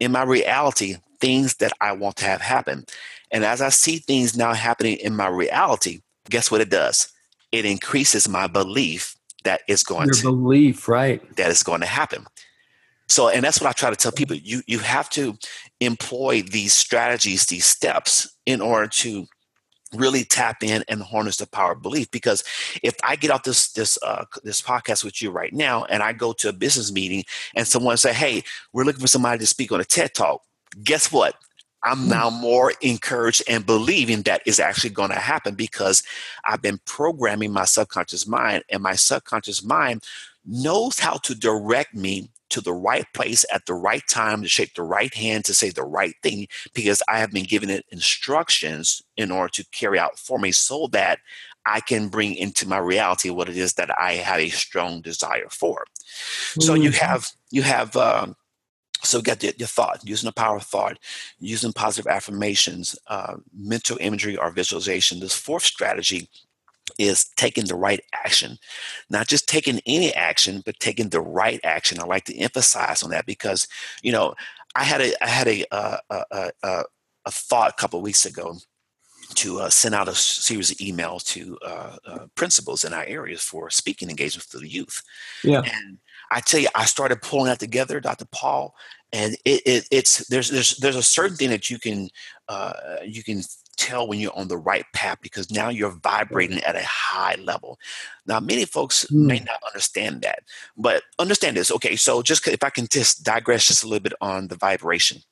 in 0.00 0.12
my 0.12 0.22
reality, 0.22 0.96
things 1.20 1.56
that 1.56 1.72
I 1.80 1.92
want 1.92 2.16
to 2.16 2.24
have 2.24 2.40
happen. 2.40 2.86
And 3.30 3.44
as 3.44 3.60
I 3.60 3.68
see 3.70 3.98
things 3.98 4.36
now 4.36 4.54
happening 4.54 4.96
in 4.98 5.16
my 5.16 5.26
reality, 5.26 6.00
guess 6.30 6.50
what 6.50 6.60
it 6.60 6.70
does? 6.70 7.12
It 7.52 7.64
increases 7.64 8.28
my 8.28 8.46
belief 8.46 9.16
that 9.44 9.62
it's 9.68 9.82
going 9.82 10.06
Your 10.06 10.14
to 10.14 10.22
belief, 10.22 10.88
right? 10.88 11.36
That 11.36 11.50
it's 11.50 11.62
going 11.62 11.80
to 11.80 11.86
happen. 11.86 12.26
So, 13.08 13.28
and 13.28 13.44
that's 13.44 13.60
what 13.60 13.68
I 13.68 13.72
try 13.72 13.90
to 13.90 13.96
tell 13.96 14.12
people. 14.12 14.36
You 14.36 14.62
you 14.66 14.80
have 14.80 15.08
to 15.10 15.38
employ 15.80 16.42
these 16.42 16.72
strategies, 16.72 17.46
these 17.46 17.64
steps, 17.64 18.36
in 18.46 18.60
order 18.60 18.88
to 18.88 19.26
really 19.96 20.24
tap 20.24 20.62
in 20.62 20.84
and 20.88 21.02
harness 21.02 21.36
the 21.36 21.46
power 21.46 21.72
of 21.72 21.82
belief 21.82 22.10
because 22.10 22.44
if 22.82 22.94
i 23.02 23.16
get 23.16 23.30
off 23.30 23.42
this 23.42 23.72
this 23.72 23.98
uh, 24.02 24.24
this 24.42 24.60
podcast 24.60 25.04
with 25.04 25.20
you 25.22 25.30
right 25.30 25.52
now 25.52 25.84
and 25.84 26.02
i 26.02 26.12
go 26.12 26.32
to 26.32 26.48
a 26.48 26.52
business 26.52 26.92
meeting 26.92 27.24
and 27.54 27.66
someone 27.66 27.96
say 27.96 28.12
hey 28.12 28.42
we're 28.72 28.84
looking 28.84 29.00
for 29.00 29.06
somebody 29.08 29.38
to 29.38 29.46
speak 29.46 29.72
on 29.72 29.80
a 29.80 29.84
ted 29.84 30.14
talk 30.14 30.42
guess 30.82 31.10
what 31.12 31.34
i'm 31.84 31.98
hmm. 31.98 32.10
now 32.10 32.30
more 32.30 32.72
encouraged 32.80 33.42
and 33.48 33.66
believing 33.66 34.22
that 34.22 34.42
is 34.46 34.60
actually 34.60 34.90
going 34.90 35.10
to 35.10 35.16
happen 35.16 35.54
because 35.54 36.02
i've 36.44 36.62
been 36.62 36.80
programming 36.86 37.52
my 37.52 37.64
subconscious 37.64 38.26
mind 38.26 38.62
and 38.70 38.82
my 38.82 38.94
subconscious 38.94 39.62
mind 39.62 40.02
knows 40.44 40.98
how 40.98 41.16
to 41.16 41.34
direct 41.34 41.94
me 41.94 42.30
to 42.50 42.60
the 42.60 42.72
right 42.72 43.06
place 43.14 43.44
at 43.52 43.66
the 43.66 43.74
right 43.74 44.02
time 44.08 44.42
to 44.42 44.48
shake 44.48 44.74
the 44.74 44.82
right 44.82 45.14
hand 45.14 45.44
to 45.44 45.54
say 45.54 45.70
the 45.70 45.84
right 45.84 46.14
thing 46.22 46.46
because 46.74 47.02
I 47.08 47.18
have 47.18 47.32
been 47.32 47.44
given 47.44 47.70
it 47.70 47.84
instructions 47.90 49.02
in 49.16 49.30
order 49.30 49.50
to 49.54 49.64
carry 49.72 49.98
out 49.98 50.18
for 50.18 50.38
me 50.38 50.52
so 50.52 50.88
that 50.92 51.18
I 51.64 51.80
can 51.80 52.08
bring 52.08 52.34
into 52.34 52.68
my 52.68 52.78
reality 52.78 53.30
what 53.30 53.48
it 53.48 53.56
is 53.56 53.74
that 53.74 53.90
I 53.98 54.12
have 54.14 54.38
a 54.38 54.48
strong 54.48 55.00
desire 55.00 55.48
for. 55.50 55.84
Mm-hmm. 55.84 56.60
So 56.60 56.74
you 56.74 56.90
mm-hmm. 56.90 57.04
have 57.04 57.30
you 57.50 57.62
have 57.62 57.96
um, 57.96 58.36
so 59.02 59.20
get 59.20 59.40
the, 59.40 59.54
your 59.58 59.68
thought 59.68 60.00
using 60.04 60.28
the 60.28 60.32
power 60.32 60.56
of 60.56 60.62
thought 60.62 60.98
using 61.38 61.72
positive 61.72 62.10
affirmations 62.10 62.96
uh, 63.08 63.36
mental 63.54 63.98
imagery 64.00 64.36
or 64.36 64.50
visualization 64.50 65.20
this 65.20 65.36
fourth 65.36 65.64
strategy 65.64 66.28
is 66.98 67.26
taking 67.36 67.64
the 67.64 67.74
right 67.74 68.00
action. 68.12 68.58
Not 69.10 69.28
just 69.28 69.48
taking 69.48 69.80
any 69.86 70.12
action, 70.14 70.62
but 70.64 70.78
taking 70.78 71.08
the 71.08 71.20
right 71.20 71.60
action. 71.64 72.00
I 72.00 72.04
like 72.04 72.24
to 72.26 72.36
emphasize 72.36 73.02
on 73.02 73.10
that 73.10 73.26
because, 73.26 73.66
you 74.02 74.12
know, 74.12 74.34
I 74.74 74.84
had 74.84 75.00
a 75.00 75.24
I 75.24 75.28
had 75.28 75.48
a 75.48 75.64
uh, 75.72 75.98
a, 76.10 76.50
a, 76.62 76.82
a 77.24 77.30
thought 77.30 77.70
a 77.70 77.80
couple 77.80 78.00
weeks 78.02 78.26
ago 78.26 78.56
to 79.34 79.60
uh, 79.60 79.70
send 79.70 79.94
out 79.94 80.08
a 80.08 80.14
series 80.14 80.70
of 80.70 80.76
emails 80.78 81.24
to 81.24 81.58
uh, 81.64 81.96
uh, 82.06 82.26
principals 82.34 82.84
in 82.84 82.92
our 82.92 83.04
areas 83.04 83.42
for 83.42 83.70
speaking 83.70 84.08
engagements 84.08 84.46
to 84.46 84.58
the 84.58 84.68
youth. 84.68 85.02
Yeah. 85.42 85.62
And 85.62 85.98
I 86.30 86.40
tell 86.40 86.60
you, 86.60 86.68
I 86.74 86.84
started 86.84 87.22
pulling 87.22 87.46
that 87.46 87.58
together, 87.58 88.00
Dr. 88.00 88.26
Paul, 88.32 88.74
and 89.12 89.34
it, 89.44 89.62
it, 89.64 89.88
it's 89.90 90.26
there's 90.28 90.50
there's 90.50 90.76
there's 90.76 90.96
a 90.96 91.02
certain 91.02 91.36
thing 91.36 91.50
that 91.50 91.70
you 91.70 91.78
can 91.78 92.08
uh, 92.48 92.72
you 93.04 93.22
can 93.22 93.42
tell 93.76 94.06
when 94.06 94.18
you're 94.18 94.36
on 94.36 94.48
the 94.48 94.56
right 94.56 94.84
path 94.92 95.18
because 95.22 95.50
now 95.50 95.68
you're 95.68 95.90
vibrating 95.90 96.62
at 96.62 96.76
a 96.76 96.84
high 96.84 97.36
level. 97.36 97.78
Now, 98.26 98.40
many 98.40 98.64
folks 98.64 99.04
mm. 99.10 99.26
may 99.26 99.38
not 99.40 99.60
understand 99.66 100.22
that, 100.22 100.40
but 100.76 101.02
understand 101.18 101.56
this. 101.56 101.70
Okay, 101.70 101.96
so 101.96 102.22
just 102.22 102.46
if 102.48 102.62
I 102.62 102.70
can 102.70 102.86
just 102.90 103.24
digress 103.24 103.66
just 103.66 103.84
a 103.84 103.88
little 103.88 104.02
bit 104.02 104.14
on 104.20 104.48
the 104.48 104.56
vibration. 104.56 105.22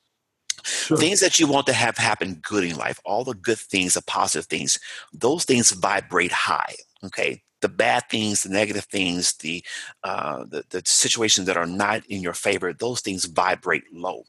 Sure. 0.62 0.96
Things 0.96 1.20
that 1.20 1.38
you 1.38 1.46
want 1.46 1.66
to 1.66 1.74
have 1.74 1.98
happen 1.98 2.40
good 2.42 2.64
in 2.64 2.76
life, 2.76 2.98
all 3.04 3.22
the 3.22 3.35
good 3.35 3.59
things, 3.59 3.94
the 3.94 4.02
positive 4.02 4.46
things, 4.46 4.78
those 5.12 5.44
things 5.44 5.72
vibrate 5.72 6.33
high. 6.33 6.74
Okay, 7.04 7.42
the 7.61 7.68
bad 7.68 8.04
things, 8.11 8.42
the 8.42 8.48
negative 8.48 8.85
things, 8.85 9.35
the, 9.35 9.62
uh, 10.04 10.44
the 10.44 10.64
the 10.70 10.83
situations 10.85 11.46
that 11.46 11.57
are 11.57 11.66
not 11.66 12.04
in 12.07 12.22
your 12.22 12.33
favor, 12.33 12.72
those 12.72 13.00
things 13.00 13.26
vibrate 13.26 13.85
low. 13.92 14.24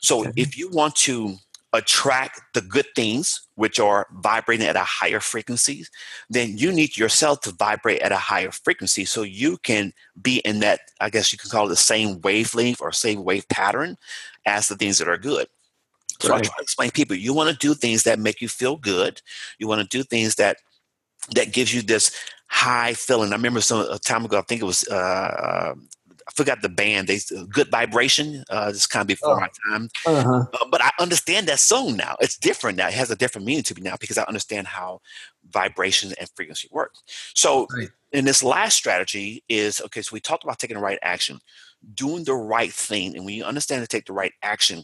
So 0.00 0.20
okay. 0.20 0.32
if 0.36 0.56
you 0.56 0.68
want 0.70 0.94
to 0.96 1.36
attract 1.74 2.40
the 2.54 2.62
good 2.62 2.86
things 2.96 3.46
which 3.56 3.78
are 3.78 4.06
vibrating 4.22 4.66
at 4.66 4.76
a 4.76 4.80
higher 4.80 5.20
frequency 5.20 5.84
then 6.30 6.56
you 6.56 6.72
need 6.72 6.96
yourself 6.96 7.40
to 7.42 7.52
vibrate 7.52 8.00
at 8.00 8.10
a 8.10 8.16
higher 8.16 8.50
frequency 8.50 9.04
so 9.04 9.22
you 9.22 9.58
can 9.58 9.92
be 10.22 10.38
in 10.46 10.60
that 10.60 10.80
i 11.00 11.10
guess 11.10 11.30
you 11.30 11.38
can 11.38 11.50
call 11.50 11.66
it 11.66 11.68
the 11.68 11.76
same 11.76 12.20
wavelength 12.22 12.80
or 12.80 12.90
same 12.90 13.22
wave 13.22 13.46
pattern 13.48 13.96
as 14.46 14.68
the 14.68 14.76
things 14.76 14.98
that 14.98 15.08
are 15.08 15.18
good 15.18 15.46
so 16.20 16.30
right. 16.30 16.38
I 16.38 16.42
try 16.42 16.56
to 16.56 16.62
explain 16.62 16.88
to 16.90 16.92
people 16.92 17.16
you 17.16 17.32
want 17.32 17.50
to 17.50 17.56
do 17.56 17.74
things 17.74 18.02
that 18.02 18.18
make 18.18 18.40
you 18.40 18.48
feel 18.48 18.76
good. 18.76 19.22
You 19.58 19.68
want 19.68 19.82
to 19.82 19.96
do 19.96 20.02
things 20.02 20.34
that 20.36 20.58
that 21.34 21.52
gives 21.52 21.74
you 21.74 21.82
this 21.82 22.14
high 22.48 22.94
feeling. 22.94 23.32
I 23.32 23.36
remember 23.36 23.60
some 23.60 23.86
a 23.90 23.98
time 23.98 24.24
ago. 24.24 24.38
I 24.38 24.42
think 24.42 24.62
it 24.62 24.64
was 24.64 24.86
uh, 24.88 24.94
uh 24.94 25.74
I 26.28 26.32
forgot 26.34 26.60
the 26.60 26.68
band. 26.68 27.08
They 27.08 27.18
good 27.50 27.70
vibration. 27.70 28.44
Uh, 28.50 28.70
this 28.70 28.86
kind 28.86 29.00
of 29.00 29.06
before 29.06 29.36
oh. 29.36 29.40
my 29.40 29.48
time. 29.70 29.88
Uh-huh. 30.06 30.44
Uh, 30.52 30.66
but 30.70 30.82
I 30.82 30.90
understand 31.00 31.48
that 31.48 31.58
song 31.58 31.96
now. 31.96 32.16
It's 32.20 32.36
different 32.36 32.76
now. 32.76 32.88
It 32.88 32.94
has 32.94 33.10
a 33.10 33.16
different 33.16 33.46
meaning 33.46 33.62
to 33.64 33.74
me 33.74 33.82
now 33.82 33.96
because 33.98 34.18
I 34.18 34.24
understand 34.24 34.66
how 34.66 35.00
vibration 35.50 36.12
and 36.18 36.28
frequency 36.36 36.68
work. 36.70 36.94
So. 37.34 37.66
Right. 37.74 37.88
In 38.10 38.24
this 38.24 38.42
last 38.42 38.74
strategy 38.74 39.44
is 39.50 39.82
okay. 39.82 40.00
So 40.00 40.14
we 40.14 40.20
talked 40.20 40.42
about 40.42 40.58
taking 40.58 40.78
the 40.78 40.82
right 40.82 40.98
action, 41.02 41.40
doing 41.92 42.24
the 42.24 42.32
right 42.32 42.72
thing, 42.72 43.14
and 43.14 43.26
when 43.26 43.34
you 43.34 43.44
understand 43.44 43.82
to 43.82 43.86
take 43.86 44.06
the 44.06 44.14
right 44.14 44.32
action, 44.42 44.82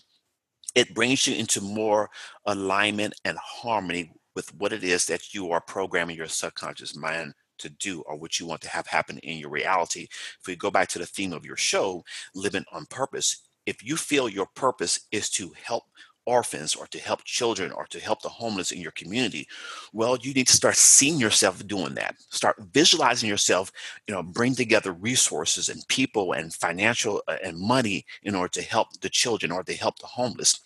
it 0.74 0.94
brings 0.94 1.26
you 1.26 1.34
into 1.34 1.62
more 1.62 2.10
alignment 2.44 3.14
and 3.24 3.38
harmony 3.38 4.12
with 4.34 4.54
what 4.56 4.74
it 4.74 4.84
is 4.84 5.06
that 5.06 5.32
you 5.32 5.52
are 5.52 5.60
programming 5.60 6.16
your 6.16 6.26
subconscious 6.26 6.94
mind 6.94 7.32
to 7.58 7.68
do 7.68 8.02
or 8.02 8.16
what 8.16 8.38
you 8.38 8.46
want 8.46 8.60
to 8.62 8.68
have 8.68 8.86
happen 8.86 9.18
in 9.18 9.38
your 9.38 9.50
reality. 9.50 10.08
If 10.40 10.46
we 10.46 10.56
go 10.56 10.70
back 10.70 10.88
to 10.90 10.98
the 10.98 11.06
theme 11.06 11.32
of 11.32 11.46
your 11.46 11.56
show, 11.56 12.04
living 12.34 12.64
on 12.72 12.86
purpose, 12.86 13.42
if 13.66 13.82
you 13.82 13.96
feel 13.96 14.28
your 14.28 14.48
purpose 14.54 15.00
is 15.10 15.30
to 15.30 15.52
help 15.62 15.84
orphans 16.26 16.74
or 16.74 16.86
to 16.86 16.98
help 16.98 17.22
children 17.24 17.70
or 17.72 17.86
to 17.86 18.00
help 18.00 18.22
the 18.22 18.28
homeless 18.28 18.72
in 18.72 18.80
your 18.80 18.92
community 18.92 19.46
well 19.92 20.16
you 20.22 20.32
need 20.32 20.46
to 20.46 20.56
start 20.56 20.74
seeing 20.74 21.18
yourself 21.18 21.66
doing 21.66 21.94
that 21.94 22.16
start 22.30 22.56
visualizing 22.72 23.28
yourself 23.28 23.70
you 24.06 24.14
know 24.14 24.22
bring 24.22 24.54
together 24.54 24.92
resources 24.92 25.68
and 25.68 25.86
people 25.88 26.32
and 26.32 26.54
financial 26.54 27.22
uh, 27.28 27.36
and 27.44 27.58
money 27.58 28.04
in 28.22 28.34
order 28.34 28.48
to 28.48 28.62
help 28.62 28.88
the 29.00 29.08
children 29.10 29.52
or 29.52 29.62
to 29.62 29.74
help 29.74 29.98
the 29.98 30.06
homeless 30.06 30.60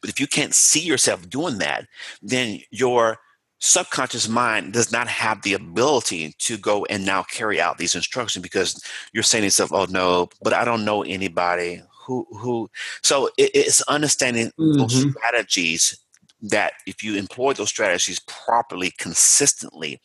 but 0.00 0.10
if 0.10 0.20
you 0.20 0.26
can't 0.26 0.54
see 0.54 0.80
yourself 0.80 1.28
doing 1.28 1.58
that 1.58 1.86
then 2.22 2.60
your 2.70 3.18
subconscious 3.60 4.28
mind 4.28 4.72
does 4.72 4.92
not 4.92 5.08
have 5.08 5.40
the 5.42 5.54
ability 5.54 6.34
to 6.38 6.58
go 6.58 6.84
and 6.86 7.06
now 7.06 7.22
carry 7.22 7.60
out 7.60 7.78
these 7.78 7.94
instructions 7.94 8.42
because 8.42 8.82
you're 9.12 9.22
saying 9.22 9.42
to 9.42 9.46
yourself 9.46 9.72
oh 9.72 9.86
no 9.88 10.28
but 10.42 10.52
i 10.52 10.64
don't 10.64 10.84
know 10.84 11.02
anybody 11.02 11.80
who 12.06 12.26
who 12.32 12.68
so 13.02 13.28
it, 13.38 13.50
it's 13.54 13.80
understanding 13.82 14.48
mm-hmm. 14.58 14.78
those 14.78 15.10
strategies 15.10 15.98
that 16.42 16.74
if 16.86 17.02
you 17.02 17.16
employ 17.16 17.52
those 17.54 17.70
strategies 17.70 18.20
properly 18.20 18.92
consistently 18.98 20.00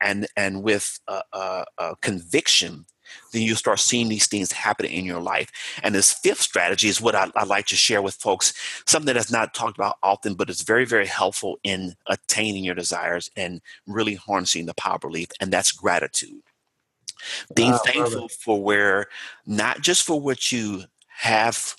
and 0.00 0.26
and 0.36 0.62
with 0.62 0.98
a, 1.08 1.20
a, 1.32 1.64
a 1.78 1.96
conviction 2.00 2.86
then 3.32 3.42
you 3.42 3.54
start 3.54 3.80
seeing 3.80 4.08
these 4.08 4.26
things 4.26 4.52
happen 4.52 4.86
in 4.86 5.04
your 5.04 5.20
life. 5.20 5.50
And 5.82 5.94
this 5.94 6.12
fifth 6.12 6.40
strategy 6.40 6.88
is 6.88 7.00
what 7.00 7.14
I, 7.14 7.30
I, 7.36 7.44
like 7.44 7.66
to 7.66 7.76
share 7.76 8.02
with 8.02 8.14
folks, 8.14 8.54
something 8.86 9.14
that's 9.14 9.32
not 9.32 9.54
talked 9.54 9.76
about 9.76 9.96
often, 10.02 10.34
but 10.34 10.50
it's 10.50 10.62
very, 10.62 10.84
very 10.84 11.06
helpful 11.06 11.58
in 11.62 11.94
attaining 12.06 12.64
your 12.64 12.74
desires 12.74 13.30
and 13.36 13.60
really 13.86 14.14
harnessing 14.14 14.66
the 14.66 14.74
power 14.74 14.96
of 14.96 15.02
belief, 15.02 15.28
and 15.40 15.52
that's 15.52 15.72
gratitude. 15.72 16.42
Being 17.54 17.72
wow, 17.72 17.80
thankful 17.84 18.28
for 18.28 18.62
where, 18.62 19.06
not 19.46 19.80
just 19.80 20.02
for 20.02 20.20
what 20.20 20.52
you 20.52 20.84
have 21.08 21.74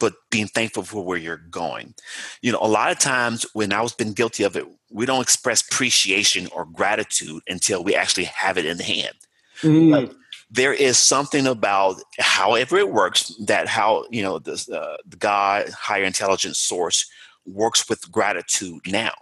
but 0.00 0.14
being 0.30 0.48
thankful 0.48 0.82
for 0.82 1.04
where 1.04 1.18
you're 1.18 1.36
going. 1.36 1.94
You 2.42 2.50
know, 2.50 2.58
a 2.60 2.66
lot 2.66 2.90
of 2.90 2.98
times 2.98 3.46
when 3.52 3.72
I 3.72 3.82
was 3.82 3.92
been 3.92 4.14
guilty 4.14 4.42
of 4.42 4.56
it, 4.56 4.66
we 4.90 5.06
don't 5.06 5.22
express 5.22 5.60
appreciation 5.60 6.48
or 6.52 6.64
gratitude 6.64 7.42
until 7.46 7.84
we 7.84 7.94
actually 7.94 8.24
have 8.24 8.58
it 8.58 8.66
in 8.66 8.78
the 8.78 8.82
hand. 8.82 9.14
Mm. 9.60 10.12
There 10.50 10.72
is 10.72 10.98
something 10.98 11.46
about 11.46 11.96
however 12.18 12.76
it 12.76 12.90
works 12.90 13.32
that 13.46 13.68
how 13.68 14.04
you 14.10 14.22
know 14.22 14.38
the, 14.38 14.52
uh, 14.74 14.96
the 15.06 15.16
God 15.16 15.68
higher 15.70 16.04
intelligence 16.04 16.58
source 16.58 17.08
works 17.46 17.88
with 17.88 18.10
gratitude 18.10 18.80
now. 18.86 19.14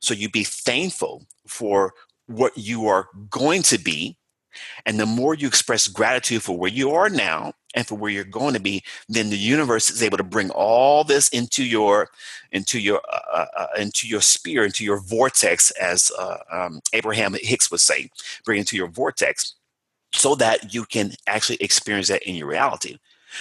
So 0.00 0.14
you 0.14 0.28
be 0.28 0.44
thankful 0.44 1.26
for 1.46 1.94
what 2.26 2.56
you 2.56 2.86
are 2.86 3.08
going 3.30 3.62
to 3.62 3.78
be 3.78 4.16
and 4.86 4.98
the 4.98 5.06
more 5.06 5.34
you 5.34 5.46
express 5.46 5.88
gratitude 5.88 6.42
for 6.42 6.56
where 6.56 6.70
you 6.70 6.92
are 6.92 7.08
now 7.08 7.52
and 7.74 7.86
for 7.86 7.96
where 7.96 8.10
you're 8.10 8.24
going 8.24 8.54
to 8.54 8.60
be, 8.60 8.82
then 9.08 9.30
the 9.30 9.36
universe 9.36 9.90
is 9.90 10.02
able 10.02 10.16
to 10.16 10.24
bring 10.24 10.50
all 10.50 11.04
this 11.04 11.28
into 11.30 11.64
your 11.64 12.08
into 12.52 12.78
your 12.78 13.00
uh, 13.12 13.20
uh, 13.32 13.46
uh 13.56 13.66
into 13.78 14.06
your 14.06 14.20
sphere, 14.20 14.64
into 14.64 14.84
your 14.84 15.00
vortex, 15.00 15.70
as 15.72 16.12
uh, 16.18 16.38
um, 16.52 16.80
Abraham 16.92 17.34
Hicks 17.40 17.70
would 17.70 17.80
say, 17.80 18.10
bring 18.44 18.60
into 18.60 18.76
your 18.76 18.88
vortex, 18.88 19.54
so 20.14 20.34
that 20.36 20.72
you 20.72 20.84
can 20.84 21.12
actually 21.26 21.56
experience 21.56 22.08
that 22.08 22.22
in 22.22 22.34
your 22.34 22.46
reality. 22.46 22.98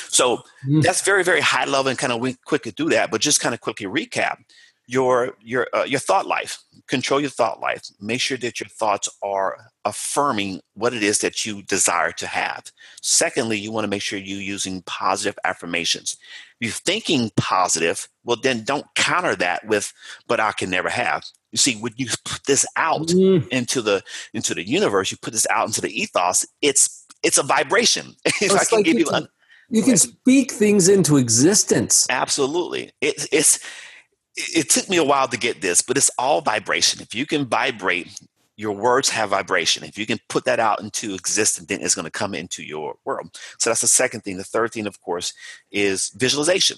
So 0.10 0.44
mm. 0.68 0.82
that's 0.82 1.02
very 1.02 1.24
very 1.24 1.42
high 1.42 1.66
level 1.66 1.90
and 1.90 2.00
kind 2.00 2.12
of 2.12 2.20
we 2.20 2.34
quickly 2.46 2.72
do 2.72 2.90
that, 2.90 3.12
but 3.12 3.22
just 3.22 3.40
kind 3.40 3.54
of 3.54 3.62
quickly 3.62 3.86
recap 3.86 4.38
your 4.88 5.36
your 5.41 5.67
uh, 5.74 5.84
your 5.84 6.00
thought 6.00 6.28
life. 6.28 6.60
Control 6.88 7.22
your 7.22 7.30
thought 7.30 7.60
life. 7.62 7.84
Make 8.00 8.22
sure 8.22 8.38
that 8.38 8.60
your 8.60 8.67
thoughts 8.67 9.08
are 9.22 9.58
affirming 9.86 10.62
what 10.74 10.93
it 10.93 11.04
is 11.04 11.19
that 11.19 11.46
you 11.46 11.63
desire 11.63 12.12
to 12.12 12.28
have. 12.28 12.65
Secondly 13.02 13.58
you 13.58 13.72
want 13.72 13.86
to 13.86 13.89
make 13.89 14.02
sure 14.02 14.19
you're 14.19 14.39
using 14.39 14.82
positive 14.84 15.38
affirmations. 15.43 16.17
If 16.60 16.67
you're 16.67 16.72
thinking 16.72 17.32
positive 17.38 18.08
well 18.24 18.38
then 18.41 18.63
don't 18.63 18.86
counter 18.96 19.36
that 19.38 19.65
with 19.67 19.93
but 20.28 20.39
i 20.39 20.52
can 20.52 20.69
never 20.69 20.89
have. 20.89 21.24
You 21.52 21.58
see 21.58 21.76
when 21.76 21.93
you 21.98 22.08
put 22.26 22.46
this 22.46 22.65
out 22.76 23.08
mm. 23.08 23.48
into 23.50 23.82
the 23.82 24.04
into 24.34 24.54
the 24.54 24.67
universe 24.67 25.12
you 25.12 25.17
put 25.17 25.34
this 25.34 25.48
out 25.50 25.67
into 25.67 25.82
the 25.82 26.02
ethos 26.02 26.46
it's 26.62 27.06
it's 27.24 27.38
a 27.38 27.43
vibration. 27.43 28.15
If 28.41 28.52
i 28.52 28.65
can 28.65 28.78
like 28.80 28.86
give 28.86 29.00
you, 29.00 29.06
can, 29.06 29.28
you 29.69 29.82
can 29.82 29.98
speak 29.98 30.52
things 30.52 30.88
into 30.88 31.17
existence. 31.17 32.06
Absolutely. 32.10 32.91
It, 33.02 33.28
it's 33.32 33.60
it 34.36 34.69
took 34.69 34.89
me 34.89 34.98
a 34.98 35.04
while 35.04 35.28
to 35.28 35.38
get 35.38 35.62
this, 35.62 35.82
but 35.82 35.98
it's 35.98 36.12
all 36.17 36.41
vibration. 36.41 37.02
If 37.02 37.13
you 37.13 37.26
can 37.26 37.46
vibrate, 37.46 38.19
your 38.56 38.74
words 38.74 39.10
have 39.10 39.30
vibration. 39.30 39.84
If 39.84 39.98
you 39.98 40.06
can 40.06 40.19
put 40.30 40.46
that 40.46 40.60
out 40.60 40.82
into 40.82 41.13
existence, 41.13 41.67
then 41.67 41.82
it's 41.82 41.96
going 41.96 42.06
to 42.06 42.12
come 42.12 42.34
into 42.36 42.63
your 42.63 42.96
world. 43.06 43.38
So 43.58 43.69
that's 43.69 43.82
the 43.82 43.88
second 43.88 44.22
thing. 44.22 44.38
The 44.38 44.43
third 44.43 44.72
thing, 44.72 44.88
of 44.88 45.02
course, 45.02 45.34
is 45.72 46.10
visualization. 46.10 46.78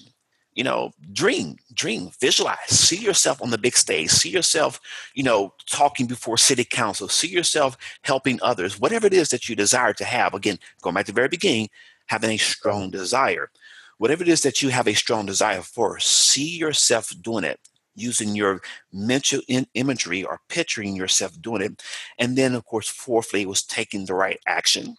You 0.54 0.64
know, 0.64 0.92
dream, 1.12 1.56
dream, 1.74 2.10
visualize. 2.18 2.58
See 2.68 2.96
yourself 2.96 3.42
on 3.42 3.50
the 3.50 3.58
big 3.58 3.76
stage. 3.76 4.08
See 4.08 4.30
yourself, 4.30 4.80
you 5.14 5.22
know, 5.22 5.52
talking 5.66 6.06
before 6.06 6.38
city 6.38 6.64
council. 6.64 7.08
See 7.08 7.28
yourself 7.28 7.76
helping 8.02 8.38
others. 8.40 8.80
Whatever 8.80 9.06
it 9.06 9.12
is 9.12 9.28
that 9.28 9.50
you 9.50 9.54
desire 9.56 9.92
to 9.92 10.04
have. 10.04 10.32
Again, 10.32 10.58
going 10.80 10.94
back 10.94 11.04
to 11.06 11.12
the 11.12 11.16
very 11.16 11.28
beginning, 11.28 11.68
having 12.06 12.30
a 12.30 12.36
strong 12.38 12.88
desire 12.90 13.50
whatever 13.98 14.22
it 14.22 14.28
is 14.28 14.42
that 14.42 14.62
you 14.62 14.70
have 14.70 14.88
a 14.88 14.94
strong 14.94 15.26
desire 15.26 15.62
for, 15.62 15.98
see 15.98 16.56
yourself 16.56 17.12
doing 17.22 17.44
it 17.44 17.60
using 17.96 18.36
your 18.36 18.60
mental 18.92 19.40
imagery 19.74 20.22
or 20.22 20.40
picturing 20.48 20.94
yourself 20.94 21.40
doing 21.40 21.62
it. 21.62 21.82
And 22.18 22.36
then, 22.36 22.54
of 22.54 22.64
course, 22.64 22.88
fourthly, 22.88 23.46
was 23.46 23.62
taking 23.62 24.04
the 24.04 24.14
right 24.14 24.38
action. 24.46 24.96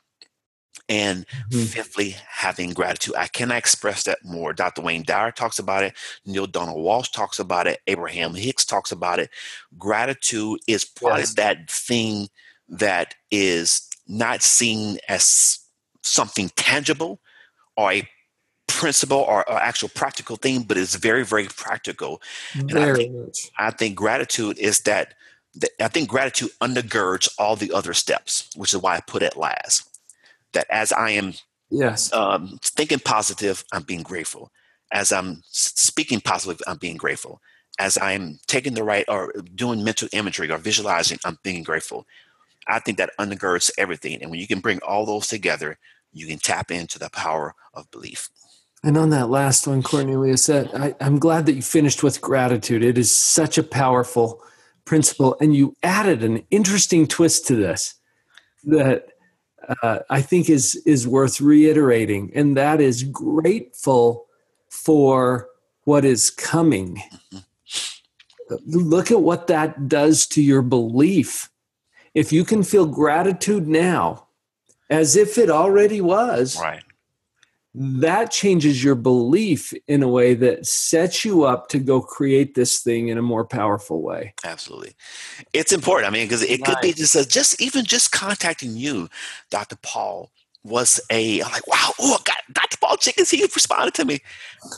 And 0.89 1.25
mm-hmm. 1.27 1.63
fifthly, 1.63 2.15
having 2.29 2.71
gratitude. 2.71 3.15
I 3.17 3.27
cannot 3.27 3.57
express 3.57 4.03
that 4.03 4.19
more. 4.23 4.53
Dr. 4.53 4.81
Wayne 4.81 5.03
Dyer 5.05 5.31
talks 5.31 5.59
about 5.59 5.83
it. 5.83 5.93
Neale 6.25 6.47
Donald 6.47 6.77
Walsch 6.77 7.11
talks 7.11 7.39
about 7.39 7.67
it. 7.67 7.81
Abraham 7.87 8.33
Hicks 8.35 8.63
talks 8.63 8.93
about 8.93 9.19
it. 9.19 9.29
Gratitude 9.77 10.59
is 10.65 10.85
part 10.85 11.17
yes. 11.17 11.31
of 11.31 11.35
that 11.35 11.69
thing 11.69 12.29
that 12.69 13.15
is 13.31 13.89
not 14.07 14.41
seen 14.41 14.97
as 15.09 15.59
something 16.03 16.49
tangible 16.55 17.19
or 17.75 17.91
a 17.91 18.09
principle 18.77 19.17
or, 19.17 19.49
or, 19.49 19.59
actual 19.59 19.89
practical 19.89 20.35
thing, 20.35 20.61
but 20.61 20.77
it's 20.77 20.95
very, 20.95 21.25
very 21.25 21.45
practical. 21.45 22.21
Very 22.53 22.67
and 22.69 22.79
I 22.79 22.93
think, 22.93 23.15
much. 23.15 23.39
I 23.57 23.71
think 23.71 23.95
gratitude 23.95 24.59
is 24.59 24.81
that, 24.81 25.15
that, 25.55 25.71
I 25.79 25.87
think 25.87 26.07
gratitude 26.07 26.51
undergirds 26.61 27.27
all 27.39 27.55
the 27.55 27.73
other 27.73 27.93
steps, 27.93 28.49
which 28.55 28.73
is 28.73 28.81
why 28.81 28.95
I 28.95 29.01
put 29.01 29.23
it 29.23 29.35
last. 29.35 29.99
That 30.53 30.67
as 30.69 30.91
I 30.91 31.11
am 31.11 31.33
yes 31.71 32.13
um, 32.13 32.59
thinking 32.63 32.99
positive, 32.99 33.65
I'm 33.73 33.83
being 33.83 34.03
grateful. 34.03 34.51
As 34.91 35.11
I'm 35.11 35.41
speaking 35.47 36.21
positive, 36.21 36.61
I'm 36.67 36.77
being 36.77 36.97
grateful. 36.97 37.41
As 37.79 37.97
I'm 37.97 38.39
taking 38.47 38.75
the 38.75 38.83
right 38.83 39.05
or 39.07 39.33
doing 39.55 39.83
mental 39.83 40.07
imagery 40.13 40.51
or 40.51 40.57
visualizing, 40.57 41.17
I'm 41.25 41.37
being 41.43 41.63
grateful. 41.63 42.05
I 42.67 42.79
think 42.79 42.97
that 42.99 43.11
undergirds 43.19 43.71
everything. 43.77 44.21
And 44.21 44.29
when 44.29 44.39
you 44.39 44.47
can 44.47 44.59
bring 44.59 44.79
all 44.81 45.05
those 45.05 45.27
together, 45.27 45.77
you 46.13 46.27
can 46.27 46.39
tap 46.39 46.71
into 46.71 46.99
the 46.99 47.09
power 47.09 47.55
of 47.73 47.89
belief. 47.91 48.29
And 48.83 48.97
on 48.97 49.09
that 49.09 49.29
last 49.29 49.67
one, 49.67 49.81
Cornelius 49.81 50.43
said, 50.43 50.69
I, 50.73 50.95
am 50.99 51.19
glad 51.19 51.45
that 51.45 51.53
you 51.53 51.61
finished 51.61 52.03
with 52.03 52.21
gratitude. 52.21 52.83
It 52.83 52.97
is 52.97 53.11
such 53.11 53.57
a 53.57 53.63
powerful, 53.63 54.41
principle, 54.85 55.35
and 55.41 55.55
you 55.55 55.75
added 55.83 56.23
an 56.23 56.43
interesting 56.51 57.07
twist 57.07 57.47
to 57.47 57.55
this 57.55 57.95
that 58.63 59.07
uh, 59.83 59.99
I 60.09 60.21
think 60.21 60.49
is 60.49 60.75
is 60.85 61.07
worth 61.07 61.41
reiterating, 61.41 62.31
and 62.35 62.55
that 62.55 62.79
is 62.79 63.03
grateful 63.03 64.27
for 64.69 65.49
what 65.83 66.05
is 66.05 66.29
coming. 66.29 67.01
Look 68.65 69.11
at 69.11 69.21
what 69.21 69.47
that 69.47 69.89
does 69.89 70.25
to 70.27 70.41
your 70.41 70.61
belief. 70.61 71.49
If 72.13 72.31
you 72.31 72.45
can 72.45 72.63
feel 72.63 72.85
gratitude 72.85 73.67
now, 73.67 74.27
as 74.89 75.15
if 75.15 75.37
it 75.37 75.49
already 75.49 75.99
was, 75.99 76.59
Right. 76.59 76.83
That 77.79 78.31
changes 78.31 78.83
your 78.83 78.95
belief 78.95 79.71
in 79.87 80.01
a 80.01 80.07
way 80.07 80.33
that 80.33 80.65
sets 80.65 81.23
you 81.23 81.43
up 81.43 81.67
to 81.69 81.79
go 81.79 82.01
create 82.01 82.55
this 82.55 82.79
thing 82.79 83.09
in 83.09 83.19
a 83.19 83.21
more 83.21 83.45
powerful 83.45 84.01
way. 84.01 84.33
Absolutely. 84.43 84.95
It's 85.53 85.71
important. 85.71 86.07
I 86.07 86.09
mean, 86.11 86.25
because 86.25 86.41
it 86.41 86.63
could 86.63 86.77
be 86.81 86.93
just 86.93 87.15
a, 87.15 87.27
just 87.27 87.61
even 87.61 87.85
just 87.85 88.11
contacting 88.11 88.75
you, 88.75 89.09
Dr. 89.51 89.75
Paul, 89.83 90.31
was 90.63 90.99
a 91.11 91.41
I'm 91.41 91.51
like, 91.51 91.67
wow, 91.67 91.91
oh 91.99 92.19
God, 92.23 92.37
Dr. 92.51 92.77
Paul 92.81 92.97
Jenkins 92.97 93.29
he 93.29 93.41
responded 93.43 93.93
to 93.95 94.05
me. 94.05 94.21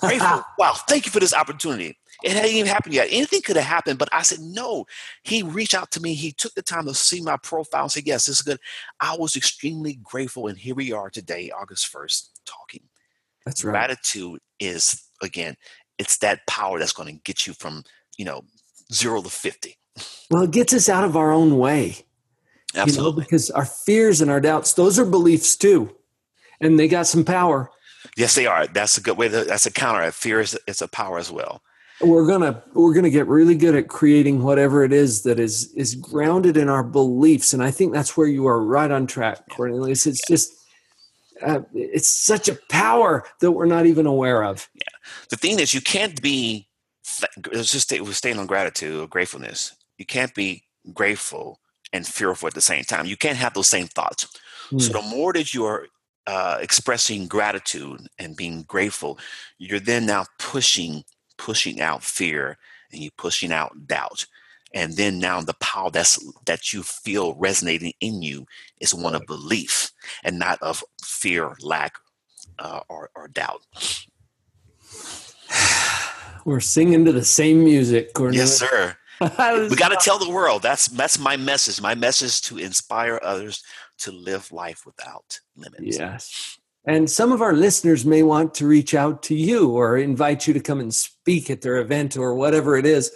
Grateful. 0.01 0.43
wow, 0.57 0.73
thank 0.89 1.05
you 1.05 1.11
for 1.11 1.21
this 1.21 1.33
opportunity. 1.33 1.97
It 2.23 2.33
hadn't 2.33 2.51
even 2.51 2.71
happened 2.71 2.93
yet. 2.93 3.07
Anything 3.09 3.41
could 3.41 3.55
have 3.55 3.65
happened, 3.65 3.97
but 3.97 4.09
I 4.11 4.23
said 4.23 4.39
no. 4.39 4.85
He 5.23 5.41
reached 5.41 5.73
out 5.73 5.91
to 5.91 6.01
me. 6.01 6.13
He 6.13 6.31
took 6.31 6.53
the 6.53 6.61
time 6.61 6.85
to 6.85 6.93
see 6.93 7.21
my 7.21 7.37
profile 7.37 7.83
and 7.83 7.91
say, 7.91 8.01
yes, 8.05 8.25
this 8.25 8.37
is 8.37 8.41
good. 8.41 8.59
I 8.99 9.15
was 9.17 9.35
extremely 9.35 9.99
grateful. 10.03 10.47
And 10.47 10.57
here 10.57 10.75
we 10.75 10.91
are 10.91 11.09
today, 11.09 11.49
August 11.51 11.91
1st, 11.93 12.29
talking. 12.45 12.83
That's 13.45 13.63
right. 13.63 13.71
Gratitude 13.71 14.41
is, 14.59 15.01
again, 15.21 15.55
it's 15.97 16.17
that 16.17 16.45
power 16.47 16.77
that's 16.77 16.93
going 16.93 17.13
to 17.13 17.21
get 17.23 17.47
you 17.47 17.53
from, 17.53 17.83
you 18.17 18.25
know, 18.25 18.43
zero 18.91 19.21
to 19.21 19.29
50. 19.29 19.77
Well, 20.29 20.43
it 20.43 20.51
gets 20.51 20.73
us 20.73 20.89
out 20.89 21.03
of 21.03 21.15
our 21.15 21.31
own 21.31 21.57
way. 21.57 22.05
You 22.73 22.77
know, 22.77 22.81
Absolutely. 22.83 23.23
because 23.23 23.49
our 23.51 23.65
fears 23.65 24.21
and 24.21 24.29
our 24.29 24.41
doubts, 24.41 24.73
those 24.73 24.99
are 24.99 25.05
beliefs 25.05 25.55
too. 25.55 25.95
And 26.61 26.77
they 26.77 26.87
got 26.87 27.07
some 27.07 27.23
power. 27.23 27.71
Yes, 28.17 28.35
they 28.35 28.45
are. 28.45 28.67
That's 28.67 28.97
a 28.97 29.01
good 29.01 29.17
way. 29.17 29.29
To, 29.29 29.43
that's 29.43 29.65
a 29.65 29.71
counter. 29.71 30.11
Fear 30.11 30.41
is 30.41 30.59
it's 30.67 30.81
a 30.81 30.87
power 30.87 31.17
as 31.17 31.31
well. 31.31 31.61
We're 32.01 32.25
gonna 32.25 32.63
we're 32.73 32.93
gonna 32.93 33.09
get 33.09 33.27
really 33.27 33.55
good 33.55 33.75
at 33.75 33.89
creating 33.89 34.41
whatever 34.43 34.83
it 34.83 34.93
is 34.93 35.23
that 35.23 35.39
is 35.39 35.73
is 35.73 35.95
grounded 35.95 36.55
in 36.55 36.69
our 36.69 36.83
beliefs. 36.83 37.53
And 37.53 37.61
I 37.61 37.71
think 37.71 37.93
that's 37.93 38.15
where 38.15 38.27
you 38.27 38.47
are 38.47 38.63
right 38.63 38.89
on 38.89 39.05
track, 39.05 39.49
Cornelius. 39.49 40.07
It's 40.07 40.25
just 40.27 40.53
uh, 41.41 41.61
it's 41.73 42.09
such 42.09 42.47
a 42.47 42.57
power 42.69 43.25
that 43.41 43.51
we're 43.51 43.65
not 43.65 43.85
even 43.85 44.05
aware 44.05 44.43
of. 44.43 44.69
Yeah. 44.75 44.81
The 45.29 45.37
thing 45.37 45.59
is, 45.59 45.73
you 45.73 45.81
can't 45.81 46.21
be. 46.21 46.67
Let's 47.51 47.71
just 47.71 47.85
stay, 47.85 48.01
we're 48.01 48.13
staying 48.13 48.37
on 48.37 48.45
gratitude 48.45 48.99
or 48.99 49.07
gratefulness. 49.07 49.75
You 49.97 50.05
can't 50.05 50.33
be 50.35 50.63
grateful 50.93 51.59
and 51.91 52.05
fearful 52.05 52.47
at 52.47 52.53
the 52.53 52.61
same 52.61 52.83
time. 52.83 53.07
You 53.07 53.17
can't 53.17 53.37
have 53.37 53.55
those 53.55 53.67
same 53.67 53.87
thoughts. 53.87 54.27
So 54.77 54.93
the 54.93 55.01
more 55.01 55.33
that 55.33 55.55
you 55.55 55.65
are 55.65 55.87
uh, 56.27 56.59
expressing 56.61 57.27
gratitude 57.27 58.07
and 58.19 58.35
being 58.37 58.61
grateful, 58.63 59.17
you're 59.57 59.79
then 59.79 60.05
now 60.05 60.25
pushing 60.37 61.03
pushing 61.39 61.81
out 61.81 62.03
fear 62.03 62.57
and 62.91 63.01
you 63.01 63.09
pushing 63.17 63.51
out 63.51 63.87
doubt. 63.87 64.27
And 64.73 64.95
then 64.95 65.17
now 65.17 65.41
the 65.41 65.55
power 65.55 65.89
that's 65.89 66.23
that 66.45 66.73
you 66.73 66.83
feel 66.83 67.33
resonating 67.33 67.93
in 68.01 68.21
you 68.21 68.45
is 68.79 68.93
one 68.93 69.15
of 69.15 69.25
belief 69.25 69.91
and 70.23 70.37
not 70.37 70.61
of 70.61 70.83
fear, 71.03 71.55
lack, 71.61 71.95
uh, 72.59 72.81
or, 72.87 73.09
or 73.15 73.27
doubt. 73.29 73.61
We're 76.45 76.59
singing 76.59 77.05
to 77.05 77.11
the 77.11 77.25
same 77.25 77.63
music, 77.63 78.13
Cornelius. 78.13 78.61
Yes, 78.61 78.69
sir. 78.69 78.95
We 79.69 79.75
got 79.75 79.89
to 79.89 79.97
tell 79.99 80.17
the 80.17 80.29
world. 80.29 80.61
That's 80.61 80.85
that's 80.87 81.19
my 81.19 81.35
message. 81.35 81.81
My 81.81 81.93
message 81.93 82.41
to 82.43 82.57
inspire 82.57 83.19
others 83.21 83.61
to 83.99 84.13
live 84.13 84.49
life 84.53 84.85
without 84.85 85.41
limits. 85.57 85.97
Yes. 85.97 86.58
And 86.85 87.09
some 87.09 87.31
of 87.31 87.41
our 87.41 87.53
listeners 87.53 88.05
may 88.05 88.23
want 88.23 88.53
to 88.55 88.67
reach 88.67 88.93
out 88.93 89.21
to 89.23 89.35
you 89.35 89.69
or 89.69 89.97
invite 89.97 90.47
you 90.47 90.53
to 90.53 90.59
come 90.59 90.79
and 90.79 90.93
speak 90.93 91.49
at 91.49 91.61
their 91.61 91.77
event 91.77 92.17
or 92.17 92.35
whatever 92.35 92.77
it 92.77 92.85
is. 92.85 93.11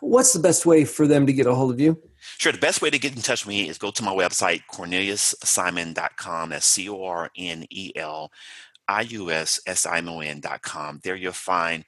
What's 0.00 0.32
the 0.32 0.40
best 0.40 0.64
way 0.64 0.84
for 0.84 1.06
them 1.06 1.26
to 1.26 1.32
get 1.32 1.46
a 1.46 1.54
hold 1.54 1.72
of 1.72 1.80
you? 1.80 2.00
Sure. 2.38 2.52
The 2.52 2.58
best 2.58 2.80
way 2.80 2.90
to 2.90 2.98
get 2.98 3.14
in 3.14 3.22
touch 3.22 3.44
with 3.44 3.50
me 3.54 3.68
is 3.68 3.78
go 3.78 3.90
to 3.90 4.02
my 4.02 4.12
website, 4.12 4.62
corneliussimon.com. 4.72 6.50
That's 6.50 6.66
C 6.66 6.88
O 6.88 7.04
R 7.04 7.30
N 7.36 7.66
E 7.70 7.92
L 7.96 8.30
I 8.88 9.02
U 9.02 9.30
S 9.30 9.60
S 9.66 9.86
I 9.86 9.98
M 9.98 10.08
O 10.08 10.20
N.com. 10.20 11.00
There 11.02 11.16
you'll 11.16 11.32
find 11.32 11.84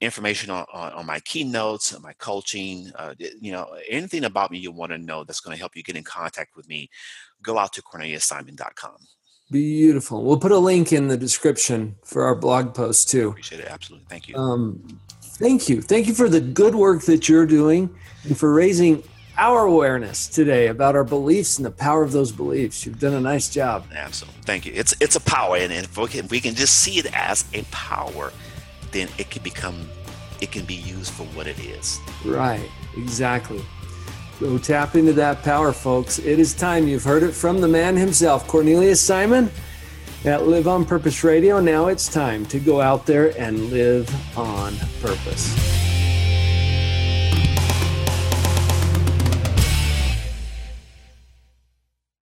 information 0.00 0.50
on, 0.50 0.66
on, 0.72 1.06
my 1.06 1.20
keynotes, 1.20 1.98
my 2.00 2.12
coaching, 2.14 2.90
uh, 2.96 3.14
you 3.18 3.52
know, 3.52 3.76
anything 3.88 4.24
about 4.24 4.50
me 4.50 4.58
you 4.58 4.72
want 4.72 4.90
to 4.90 4.98
know 4.98 5.22
that's 5.22 5.40
going 5.40 5.54
to 5.54 5.60
help 5.60 5.76
you 5.76 5.82
get 5.84 5.96
in 5.96 6.02
contact 6.02 6.56
with 6.56 6.68
me. 6.68 6.90
Go 7.40 7.56
out 7.56 7.72
to 7.74 7.82
corneliussimon.com. 7.82 8.96
Beautiful. 9.50 10.24
We'll 10.24 10.38
put 10.38 10.52
a 10.52 10.58
link 10.58 10.92
in 10.92 11.08
the 11.08 11.16
description 11.16 11.96
for 12.04 12.24
our 12.24 12.34
blog 12.34 12.74
post 12.74 13.10
too. 13.10 13.30
Appreciate 13.30 13.60
it. 13.60 13.68
Absolutely. 13.68 14.06
Thank 14.08 14.28
you. 14.28 14.36
Um, 14.36 15.00
thank 15.20 15.68
you. 15.68 15.82
Thank 15.82 16.06
you 16.06 16.14
for 16.14 16.28
the 16.28 16.40
good 16.40 16.74
work 16.74 17.02
that 17.02 17.28
you're 17.28 17.46
doing 17.46 17.94
and 18.24 18.38
for 18.38 18.52
raising 18.52 19.02
our 19.38 19.64
awareness 19.64 20.26
today 20.28 20.68
about 20.68 20.94
our 20.94 21.04
beliefs 21.04 21.58
and 21.58 21.66
the 21.66 21.70
power 21.70 22.02
of 22.02 22.12
those 22.12 22.32
beliefs. 22.32 22.84
You've 22.86 23.00
done 23.00 23.14
a 23.14 23.20
nice 23.20 23.48
job. 23.48 23.86
Absolutely. 23.94 24.40
Thank 24.42 24.66
you. 24.66 24.72
It's 24.74 24.94
it's 25.00 25.16
a 25.16 25.20
power, 25.20 25.56
and 25.56 25.72
if 25.72 25.96
we 25.96 26.06
can, 26.06 26.28
we 26.28 26.40
can 26.40 26.54
just 26.54 26.80
see 26.80 26.98
it 26.98 27.06
as 27.14 27.44
a 27.54 27.62
power, 27.70 28.32
then 28.90 29.08
it 29.18 29.30
can 29.30 29.42
become, 29.42 29.88
it 30.40 30.52
can 30.52 30.64
be 30.64 30.74
used 30.74 31.12
for 31.12 31.24
what 31.28 31.46
it 31.46 31.58
is. 31.58 31.98
Right, 32.24 32.68
exactly. 32.96 33.62
Go 34.42 34.58
tap 34.58 34.96
into 34.96 35.12
that 35.12 35.44
power, 35.44 35.72
folks. 35.72 36.18
It 36.18 36.40
is 36.40 36.52
time. 36.52 36.88
You've 36.88 37.04
heard 37.04 37.22
it 37.22 37.30
from 37.30 37.60
the 37.60 37.68
man 37.68 37.96
himself, 37.96 38.48
Cornelius 38.48 39.00
Simon 39.00 39.48
at 40.24 40.48
Live 40.48 40.66
on 40.66 40.84
Purpose 40.84 41.22
Radio. 41.22 41.60
Now 41.60 41.86
it's 41.86 42.08
time 42.08 42.44
to 42.46 42.58
go 42.58 42.80
out 42.80 43.06
there 43.06 43.38
and 43.40 43.70
live 43.70 44.12
on 44.36 44.74
purpose. 45.00 46.01